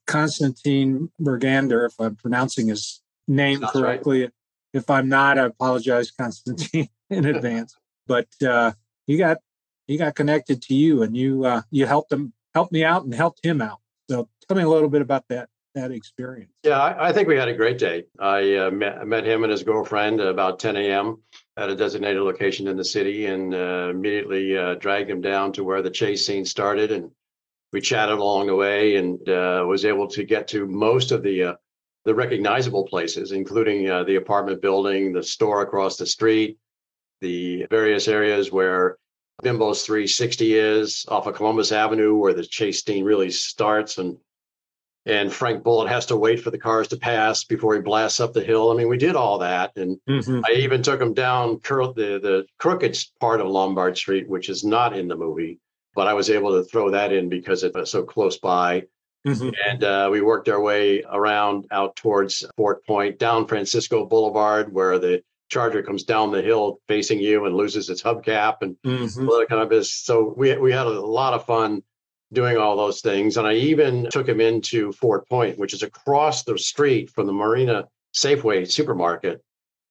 Constantine 0.07 1.11
Bergander, 1.20 1.87
if 1.87 1.94
I'm 2.00 2.16
pronouncing 2.16 2.68
his 2.68 3.00
name 3.26 3.61
correctly. 3.61 4.22
Right. 4.22 4.31
If 4.72 4.88
I'm 4.88 5.09
not, 5.09 5.37
I 5.37 5.46
apologize, 5.46 6.12
Constantine 6.12 6.88
in 7.11 7.27
advance. 7.27 7.77
But 8.07 8.29
uh, 8.44 8.73
he 9.07 9.16
got 9.16 9.38
he 9.87 9.96
got 9.96 10.14
connected 10.14 10.62
to 10.62 10.75
you, 10.75 11.03
and 11.03 11.16
you 11.16 11.44
uh, 11.44 11.62
you 11.70 11.87
helped 11.87 12.12
him 12.12 12.33
helped 12.55 12.73
me 12.73 12.85
out 12.85 13.05
and 13.05 13.14
helped 13.14 13.44
him 13.44 13.61
out. 13.61 13.79
So 14.09 14.29
tell 14.49 14.57
me 14.57 14.62
a 14.62 14.68
little 14.68 14.88
bit 14.88 15.03
about 15.03 15.25
that 15.29 15.49
that 15.75 15.92
experience. 15.92 16.51
Yeah, 16.64 16.81
I, 16.81 17.09
I 17.09 17.12
think 17.12 17.29
we 17.29 17.37
had 17.37 17.49
a 17.49 17.55
great 17.55 17.79
day. 17.79 18.05
I 18.18 18.57
uh, 18.57 18.70
met, 18.70 19.07
met 19.07 19.25
him 19.25 19.44
and 19.44 19.53
his 19.53 19.62
girlfriend 19.62 20.20
about 20.20 20.59
10 20.59 20.77
a.m. 20.77 21.23
at 21.57 21.70
a 21.70 21.77
designated 21.77 22.23
location 22.23 22.66
in 22.66 22.77
the 22.77 22.85
city, 22.85 23.27
and 23.27 23.55
uh, 23.55 23.88
immediately 23.90 24.57
uh, 24.57 24.75
dragged 24.75 25.09
him 25.09 25.20
down 25.20 25.53
to 25.53 25.64
where 25.64 25.83
the 25.83 25.90
chase 25.90 26.27
scene 26.27 26.44
started, 26.44 26.90
and 26.90 27.11
we 27.73 27.81
chatted 27.81 28.18
along 28.18 28.49
the 28.49 28.57
way, 28.57 28.96
and 28.96 29.29
uh, 29.29 29.64
was 29.66 29.85
able 29.85 30.09
to 30.09 30.25
get 30.25 30.49
to 30.49 30.66
most 30.66 31.12
of 31.12 31.23
the 31.23 31.57
the 32.07 32.14
recognizable 32.14 32.87
places, 32.87 33.33
including 33.33 33.88
uh, 33.90 34.03
the 34.05 34.16
apartment 34.16 34.62
building, 34.62 35.12
the 35.12 35.23
store 35.23 35.62
across 35.62 35.96
the 35.96 36.07
street, 36.07 36.59
the 37.20 37.66
various 37.70 38.09
areas 38.09 38.50
where 38.50 38.96
Bimbo's 39.42 39.85
360 39.85 40.54
is 40.54 41.06
off 41.09 41.26
of 41.26 41.35
Columbus 41.35 41.72
Avenue, 41.72 42.14
where 42.14 42.35
the 42.35 42.44
chase 42.44 42.83
scene 42.85 43.04
really 43.04 43.30
starts, 43.30 43.98
and 43.98 44.18
and 45.06 45.33
Frank 45.33 45.64
Bullitt 45.64 45.88
has 45.88 46.06
to 46.06 46.16
wait 46.16 46.42
for 46.42 46.50
the 46.50 46.59
cars 46.59 46.88
to 46.88 46.96
pass 46.96 47.44
before 47.44 47.74
he 47.74 47.80
blasts 47.80 48.20
up 48.20 48.35
the 48.35 48.44
hill. 48.44 48.70
I 48.70 48.74
mean, 48.74 48.88
we 48.88 48.98
did 48.98 49.16
all 49.16 49.38
that, 49.38 49.72
and 49.76 49.98
mm-hmm. 50.09 50.42
I 50.46 50.52
even 50.52 50.83
took 50.83 51.00
him 51.00 51.14
down 51.14 51.61
the 51.62 52.20
the 52.22 52.46
crooked 52.59 52.98
part 53.18 53.40
of 53.40 53.48
Lombard 53.48 53.96
Street, 53.96 54.28
which 54.28 54.48
is 54.48 54.62
not 54.62 54.96
in 54.96 55.09
the 55.09 55.16
movie, 55.16 55.59
but 55.94 56.06
I 56.06 56.14
was 56.14 56.30
able 56.30 56.52
to 56.52 56.68
throw 56.68 56.90
that 56.90 57.12
in 57.12 57.28
because 57.28 57.64
it 57.64 57.74
was 57.74 57.90
so 57.90 58.02
close 58.02 58.38
by. 58.38 58.85
Mm-hmm. 59.26 59.50
And 59.68 59.85
uh, 59.85 60.09
we 60.11 60.22
worked 60.22 60.48
our 60.48 60.61
way 60.61 61.04
around 61.11 61.66
out 61.70 61.94
towards 61.96 62.42
Fort 62.56 62.87
Point, 62.87 63.18
down 63.18 63.46
Francisco 63.46 64.06
Boulevard, 64.06 64.72
where 64.72 64.98
the 64.98 65.22
Charger 65.50 65.82
comes 65.82 66.04
down 66.04 66.30
the 66.30 66.42
hill 66.42 66.80
facing 66.88 67.20
you 67.20 67.44
and 67.44 67.54
loses 67.54 67.90
its 67.90 68.02
hubcap 68.02 68.58
and 68.62 68.76
mm-hmm. 68.86 69.28
all 69.28 69.38
that 69.38 69.48
kind 69.48 69.60
of 69.60 69.68
business. 69.68 69.94
So 69.94 70.32
we 70.36 70.56
we 70.56 70.72
had 70.72 70.86
a 70.86 71.00
lot 71.00 71.34
of 71.34 71.44
fun 71.44 71.82
doing 72.32 72.56
all 72.56 72.76
those 72.76 73.00
things. 73.00 73.36
And 73.36 73.46
I 73.46 73.54
even 73.54 74.08
took 74.10 74.28
him 74.28 74.40
into 74.40 74.92
Fort 74.92 75.28
Point, 75.28 75.58
which 75.58 75.74
is 75.74 75.82
across 75.82 76.44
the 76.44 76.58
street 76.58 77.10
from 77.10 77.26
the 77.26 77.32
Marina 77.32 77.88
Safeway 78.14 78.70
supermarket, 78.70 79.42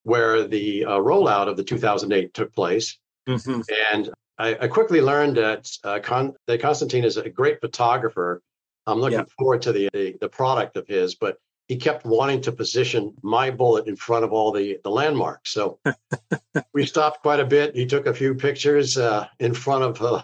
where 0.04 0.48
the 0.48 0.86
uh, 0.86 0.92
rollout 0.92 1.48
of 1.48 1.58
the 1.58 1.64
2008 1.64 2.34
took 2.34 2.54
place. 2.54 2.98
Mm-hmm. 3.28 3.62
And 3.94 4.10
I, 4.38 4.58
I, 4.62 4.68
quickly 4.68 5.02
learned 5.02 5.38
that, 5.38 5.70
uh, 5.84 6.00
Con- 6.02 6.34
that 6.48 6.62
Constantine 6.62 7.04
is 7.04 7.18
a 7.18 7.30
great 7.30 7.60
photographer. 7.62 8.42
I'm 8.88 9.00
looking 9.00 9.26
forward 9.38 9.62
to 9.64 9.74
the, 9.74 9.90
the, 9.94 10.16
the 10.20 10.30
product 10.30 10.78
of 10.78 10.88
his, 10.88 11.16
but 11.16 11.38
he 11.70 11.78
kept 11.78 12.04
wanting 12.04 12.42
to 12.42 12.52
position 12.52 13.14
my 13.22 13.52
Bullitt 13.52 13.88
in 13.88 13.96
front 13.96 14.26
of 14.26 14.34
all 14.34 14.52
the 14.52 14.80
the 14.84 14.90
landmarks. 14.90 15.52
So 15.52 15.80
we 16.74 16.86
stopped 16.86 17.22
quite 17.22 17.40
a 17.40 17.46
bit. 17.46 17.76
He 17.76 17.86
took 17.86 18.08
a 18.08 18.14
few 18.14 18.34
pictures 18.34 18.98
uh, 18.98 19.28
in 19.40 19.54
front 19.54 19.84
of 19.84 20.02
uh, 20.02 20.24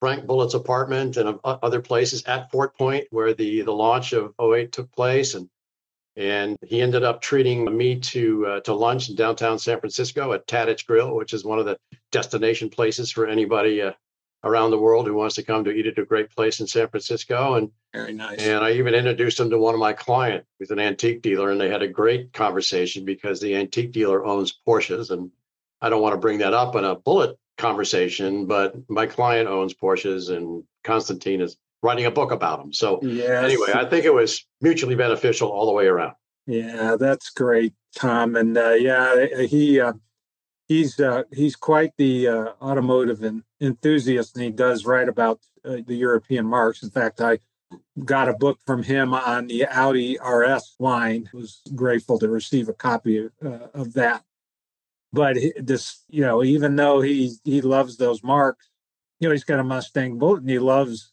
Frank 0.00 0.26
Bullitt's 0.26 0.54
apartment 0.54 1.16
and 1.16 1.38
uh, 1.44 1.58
other 1.62 1.80
places 1.80 2.24
at 2.24 2.50
Fort 2.50 2.76
Point 2.76 3.06
where 3.10 3.32
the 3.32 3.62
the 3.62 3.72
launch 3.72 4.12
of 4.12 4.34
08 4.40 4.72
took 4.72 4.92
place, 4.92 5.34
and 5.34 5.48
and 6.16 6.58
he 6.66 6.82
ended 6.82 7.04
up 7.04 7.22
treating 7.22 7.76
me 7.76 8.00
to 8.00 8.46
uh, 8.46 8.60
to 8.60 8.74
lunch 8.74 9.08
in 9.08 9.14
downtown 9.14 9.60
San 9.60 9.78
Francisco 9.78 10.32
at 10.32 10.48
Tadich 10.48 10.84
Grill, 10.84 11.14
which 11.14 11.32
is 11.32 11.44
one 11.44 11.60
of 11.60 11.64
the 11.64 11.78
destination 12.10 12.70
places 12.70 13.12
for 13.12 13.28
anybody 13.28 13.82
uh, 13.82 13.92
around 14.46 14.70
the 14.70 14.78
world 14.78 15.06
who 15.06 15.14
wants 15.14 15.34
to 15.34 15.42
come 15.42 15.64
to 15.64 15.70
eat 15.70 15.86
at 15.86 15.98
a 15.98 16.04
great 16.04 16.30
place 16.30 16.60
in 16.60 16.66
San 16.66 16.88
Francisco. 16.88 17.54
And 17.54 17.70
very 17.92 18.12
nice. 18.12 18.38
And 18.38 18.64
I 18.64 18.72
even 18.72 18.94
introduced 18.94 19.40
him 19.40 19.50
to 19.50 19.58
one 19.58 19.74
of 19.74 19.80
my 19.80 19.92
clients 19.92 20.46
who's 20.58 20.70
an 20.70 20.78
antique 20.78 21.22
dealer, 21.22 21.50
and 21.50 21.60
they 21.60 21.68
had 21.68 21.82
a 21.82 21.88
great 21.88 22.32
conversation 22.32 23.04
because 23.04 23.40
the 23.40 23.56
antique 23.56 23.92
dealer 23.92 24.24
owns 24.24 24.58
Porsches, 24.66 25.10
and 25.10 25.30
I 25.80 25.90
don't 25.90 26.02
want 26.02 26.14
to 26.14 26.20
bring 26.20 26.38
that 26.38 26.54
up 26.54 26.76
in 26.76 26.84
a 26.84 26.94
Bullitt 26.94 27.38
conversation, 27.58 28.46
but 28.46 28.74
my 28.88 29.06
client 29.06 29.48
owns 29.48 29.74
Porsches, 29.74 30.34
and 30.34 30.62
Constantine 30.84 31.40
is 31.40 31.56
writing 31.82 32.06
a 32.06 32.10
book 32.10 32.32
about 32.32 32.60
them. 32.60 32.72
So 32.72 33.00
yes. 33.02 33.44
anyway, 33.44 33.72
I 33.74 33.84
think 33.84 34.04
it 34.04 34.14
was 34.14 34.46
mutually 34.60 34.94
beneficial 34.94 35.48
all 35.48 35.66
the 35.66 35.72
way 35.72 35.86
around. 35.86 36.14
Yeah, 36.46 36.96
that's 36.98 37.30
great, 37.30 37.74
Tom. 37.96 38.36
And 38.36 38.56
uh, 38.56 38.74
yeah, 38.74 39.26
he 39.48 39.80
uh, 39.80 39.94
he's 40.66 41.00
uh, 41.00 41.24
he's 41.32 41.56
quite 41.56 41.92
the 41.96 42.28
uh, 42.28 42.52
automotive 42.60 43.24
enthusiast, 43.60 44.36
and 44.36 44.44
he 44.44 44.50
does 44.50 44.84
write 44.84 45.08
about 45.08 45.40
uh, 45.64 45.78
the 45.86 45.94
European 45.94 46.46
marks. 46.46 46.82
In 46.82 46.90
fact, 46.90 47.20
I 47.20 47.38
got 48.04 48.28
a 48.28 48.34
book 48.34 48.58
from 48.66 48.82
him 48.82 49.14
on 49.14 49.46
the 49.46 49.66
Audi 49.66 50.18
RS 50.24 50.76
line. 50.78 51.28
I 51.32 51.36
Was 51.36 51.62
grateful 51.74 52.18
to 52.18 52.28
receive 52.28 52.68
a 52.68 52.74
copy 52.74 53.18
of, 53.18 53.32
uh, 53.44 53.68
of 53.74 53.94
that. 53.94 54.22
But 55.12 55.36
this, 55.58 56.04
you 56.08 56.22
know, 56.22 56.44
even 56.44 56.76
though 56.76 57.00
he 57.00 57.32
he 57.44 57.60
loves 57.60 57.96
those 57.96 58.22
marks, 58.22 58.68
you 59.20 59.28
know, 59.28 59.32
he's 59.32 59.44
got 59.44 59.60
a 59.60 59.64
Mustang 59.64 60.18
Bullet, 60.18 60.40
and 60.40 60.50
he 60.50 60.58
loves 60.58 61.12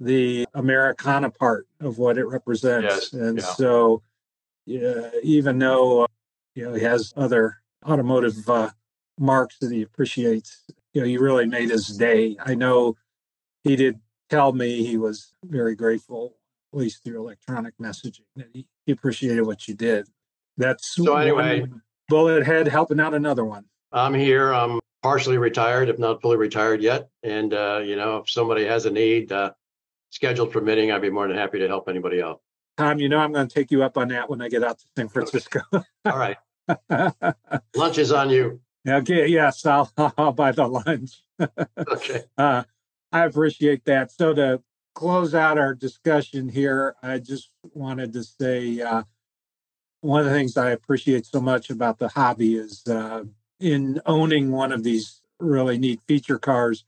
the 0.00 0.46
Americana 0.54 1.30
part 1.30 1.66
of 1.80 1.98
what 1.98 2.18
it 2.18 2.26
represents. 2.26 3.12
Yes, 3.12 3.12
and 3.12 3.38
yeah. 3.38 3.44
so, 3.44 4.02
yeah, 4.66 5.10
even 5.22 5.58
though 5.58 6.02
uh, 6.02 6.06
you 6.54 6.64
know 6.64 6.74
he 6.74 6.82
has 6.82 7.14
other 7.16 7.61
automotive 7.84 8.48
uh, 8.48 8.70
marks 9.18 9.58
that 9.60 9.72
he 9.72 9.82
appreciates. 9.82 10.64
You 10.92 11.02
know, 11.02 11.06
he 11.06 11.18
really 11.18 11.46
made 11.46 11.70
his 11.70 11.88
day. 11.96 12.36
I 12.44 12.54
know 12.54 12.96
he 13.64 13.76
did 13.76 14.00
tell 14.28 14.52
me 14.52 14.84
he 14.84 14.96
was 14.96 15.32
very 15.44 15.74
grateful, 15.74 16.36
at 16.72 16.78
least 16.78 17.04
through 17.04 17.20
electronic 17.20 17.74
messaging, 17.80 18.24
that 18.36 18.48
he, 18.52 18.66
he 18.86 18.92
appreciated 18.92 19.42
what 19.42 19.66
you 19.68 19.74
did. 19.74 20.08
That's 20.56 20.86
So 20.94 21.16
anyway- 21.16 21.66
Bullitt 22.08 22.44
head 22.44 22.68
helping 22.68 23.00
out 23.00 23.14
another 23.14 23.44
one. 23.44 23.64
I'm 23.92 24.12
here. 24.12 24.52
I'm 24.52 24.80
partially 25.02 25.38
retired, 25.38 25.88
if 25.88 25.98
not 25.98 26.20
fully 26.20 26.36
retired 26.36 26.82
yet. 26.82 27.08
And, 27.22 27.54
uh, 27.54 27.80
you 27.82 27.96
know, 27.96 28.18
if 28.18 28.28
somebody 28.30 28.64
has 28.66 28.84
a 28.86 28.90
need, 28.90 29.32
uh, 29.32 29.52
scheduled 30.10 30.52
permitting, 30.52 30.92
I'd 30.92 31.00
be 31.00 31.10
more 31.10 31.26
than 31.26 31.36
happy 31.36 31.58
to 31.58 31.68
help 31.68 31.88
anybody 31.88 32.22
out. 32.22 32.40
Tom, 32.76 32.98
you 32.98 33.08
know 33.08 33.18
I'm 33.18 33.32
going 33.32 33.48
to 33.48 33.54
take 33.54 33.70
you 33.70 33.82
up 33.82 33.96
on 33.96 34.08
that 34.08 34.28
when 34.28 34.42
I 34.42 34.48
get 34.48 34.62
out 34.62 34.78
to 34.78 34.84
San 34.96 35.08
Francisco. 35.08 35.60
All 35.72 36.18
right. 36.18 36.36
Lunch 37.76 37.98
is 37.98 38.12
on 38.12 38.30
you. 38.30 38.60
okay, 38.86 39.26
yes, 39.26 39.64
I'll, 39.66 39.90
I'll 40.18 40.32
buy 40.32 40.52
the 40.52 40.66
lunch. 40.66 41.22
Okay. 41.78 42.22
Uh, 42.38 42.62
I 43.10 43.24
appreciate 43.24 43.84
that. 43.86 44.12
So 44.12 44.32
to 44.32 44.62
close 44.94 45.34
out 45.34 45.58
our 45.58 45.74
discussion 45.74 46.48
here, 46.48 46.94
I 47.02 47.18
just 47.18 47.50
wanted 47.74 48.12
to 48.12 48.22
say 48.22 48.80
uh, 48.80 49.02
one 50.00 50.20
of 50.20 50.26
the 50.26 50.32
things 50.32 50.56
I 50.56 50.70
appreciate 50.70 51.26
so 51.26 51.40
much 51.40 51.70
about 51.70 51.98
the 51.98 52.08
hobby 52.08 52.56
is 52.56 52.86
uh, 52.86 53.24
in 53.58 54.00
owning 54.06 54.50
one 54.50 54.72
of 54.72 54.82
these 54.82 55.20
really 55.40 55.78
neat 55.78 56.00
feature 56.06 56.38
cars, 56.38 56.84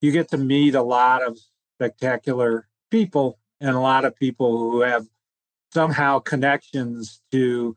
you 0.00 0.12
get 0.12 0.28
to 0.30 0.38
meet 0.38 0.74
a 0.74 0.82
lot 0.82 1.22
of 1.22 1.38
spectacular 1.76 2.68
people 2.90 3.38
and 3.60 3.74
a 3.74 3.80
lot 3.80 4.04
of 4.04 4.16
people 4.16 4.58
who 4.58 4.80
have 4.80 5.06
somehow 5.72 6.18
connections 6.18 7.22
to 7.30 7.76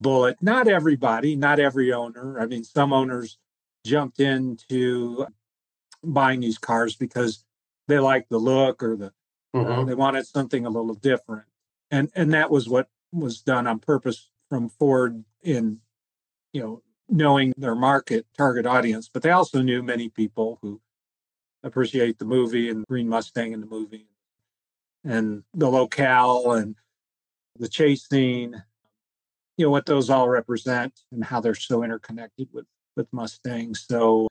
Bullitt. 0.00 0.42
Not 0.42 0.68
everybody, 0.68 1.36
not 1.36 1.58
every 1.58 1.92
owner. 1.92 2.38
I 2.40 2.46
mean, 2.46 2.64
some 2.64 2.92
owners 2.92 3.38
jumped 3.84 4.20
into 4.20 5.26
buying 6.02 6.40
these 6.40 6.58
cars 6.58 6.96
because 6.96 7.44
they 7.88 7.98
like 7.98 8.28
the 8.28 8.38
look 8.38 8.82
or 8.82 8.96
the 8.96 9.12
Mhm. 9.54 9.86
they 9.86 9.94
wanted 9.94 10.26
something 10.26 10.66
a 10.66 10.70
little 10.70 10.94
different 10.94 11.46
and 11.90 12.10
and 12.14 12.34
that 12.34 12.50
was 12.50 12.68
what 12.68 12.90
was 13.12 13.40
done 13.40 13.66
on 13.66 13.78
purpose 13.78 14.28
from 14.50 14.68
ford 14.68 15.24
in 15.42 15.80
you 16.52 16.60
know 16.60 16.82
knowing 17.08 17.54
their 17.56 17.74
market 17.74 18.26
target 18.36 18.66
audience 18.66 19.08
but 19.08 19.22
they 19.22 19.30
also 19.30 19.62
knew 19.62 19.82
many 19.82 20.08
people 20.10 20.58
who 20.60 20.80
appreciate 21.62 22.18
the 22.18 22.24
movie 22.24 22.68
and 22.68 22.84
green 22.86 23.08
mustang 23.08 23.52
in 23.52 23.60
the 23.60 23.66
movie 23.66 24.08
and 25.04 25.42
the 25.54 25.70
locale 25.70 26.52
and 26.52 26.76
the 27.58 27.68
chase 27.68 28.06
scene 28.08 28.62
you 29.56 29.64
know 29.66 29.70
what 29.70 29.86
those 29.86 30.10
all 30.10 30.28
represent 30.28 30.92
and 31.12 31.24
how 31.24 31.40
they're 31.40 31.54
so 31.54 31.82
interconnected 31.82 32.48
with 32.52 32.66
with 32.96 33.06
mustangs 33.12 33.84
so 33.88 34.26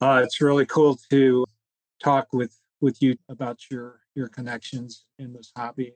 uh, 0.00 0.20
it's 0.22 0.40
really 0.40 0.66
cool 0.66 0.98
to 1.10 1.44
talk 2.02 2.28
with 2.32 2.58
with 2.80 3.00
you 3.02 3.16
about 3.28 3.58
your 3.70 4.00
your 4.14 4.28
connections 4.28 5.04
in 5.18 5.32
this 5.32 5.52
hobby. 5.56 5.94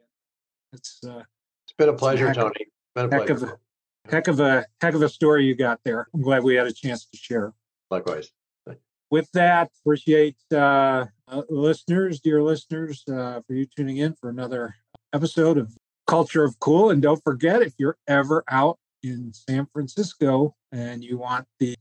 It's 0.72 1.00
a 1.04 1.26
It's 1.64 1.74
been 1.76 1.88
a 1.88 1.94
pleasure, 1.94 2.32
Tony. 2.32 2.54
Been 2.94 3.12
a 3.12 3.18
heck 3.18 3.30
of 3.30 3.38
pleasure. 3.38 3.60
heck 4.08 4.28
of 4.28 4.40
a 4.40 4.66
heck 4.80 4.94
of 4.94 5.02
a 5.02 5.08
story 5.08 5.44
you 5.44 5.54
got 5.54 5.80
there. 5.84 6.08
I'm 6.14 6.22
glad 6.22 6.42
we 6.42 6.54
had 6.54 6.66
a 6.66 6.72
chance 6.72 7.06
to 7.06 7.16
share. 7.16 7.52
Likewise. 7.90 8.30
With 9.10 9.28
that, 9.32 9.72
appreciate 9.82 10.36
uh, 10.52 11.06
uh, 11.26 11.42
listeners, 11.48 12.20
dear 12.20 12.44
listeners, 12.44 13.02
uh, 13.08 13.40
for 13.44 13.54
you 13.54 13.66
tuning 13.76 13.96
in 13.96 14.14
for 14.14 14.30
another 14.30 14.76
episode 15.12 15.58
of 15.58 15.76
Culture 16.10 16.42
of 16.42 16.58
Cool. 16.58 16.90
And 16.90 17.00
don't 17.00 17.22
forget, 17.22 17.62
if 17.62 17.72
you're 17.78 17.96
ever 18.08 18.42
out 18.50 18.80
in 19.04 19.32
San 19.32 19.68
Francisco 19.72 20.56
and 20.72 21.04
you 21.04 21.16
want 21.16 21.46
the 21.60 21.76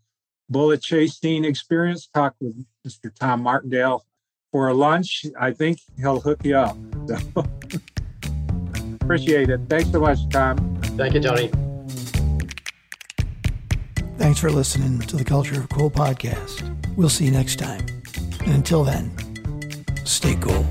Bullitt 0.49 0.83
chasing 0.83 1.43
experience, 1.45 2.07
talk 2.13 2.35
with 2.39 2.63
Mr. 2.87 3.11
Tom 3.19 3.41
Martindale 3.41 4.05
for 4.51 4.67
a 4.67 4.73
lunch. 4.75 5.25
I 5.39 5.51
think 5.51 5.79
he'll 5.97 6.19
hook 6.19 6.45
you 6.45 6.57
up. 6.57 6.77
So 7.07 7.17
appreciate 9.01 9.49
it. 9.49 9.61
Thanks 9.67 9.89
so 9.89 9.99
much, 9.99 10.19
Tom. 10.29 10.79
Thank 10.95 11.15
you, 11.15 11.21
Tony. 11.21 11.49
Thanks 14.19 14.39
for 14.39 14.51
listening 14.51 14.99
to 14.99 15.15
the 15.15 15.25
Culture 15.25 15.59
of 15.59 15.69
Cool 15.69 15.89
podcast. 15.89 16.63
We'll 16.95 17.09
see 17.09 17.25
you 17.25 17.31
next 17.31 17.57
time. 17.57 17.83
And 18.41 18.53
until 18.53 18.83
then, 18.83 19.11
stay 20.05 20.35
cool. 20.35 20.67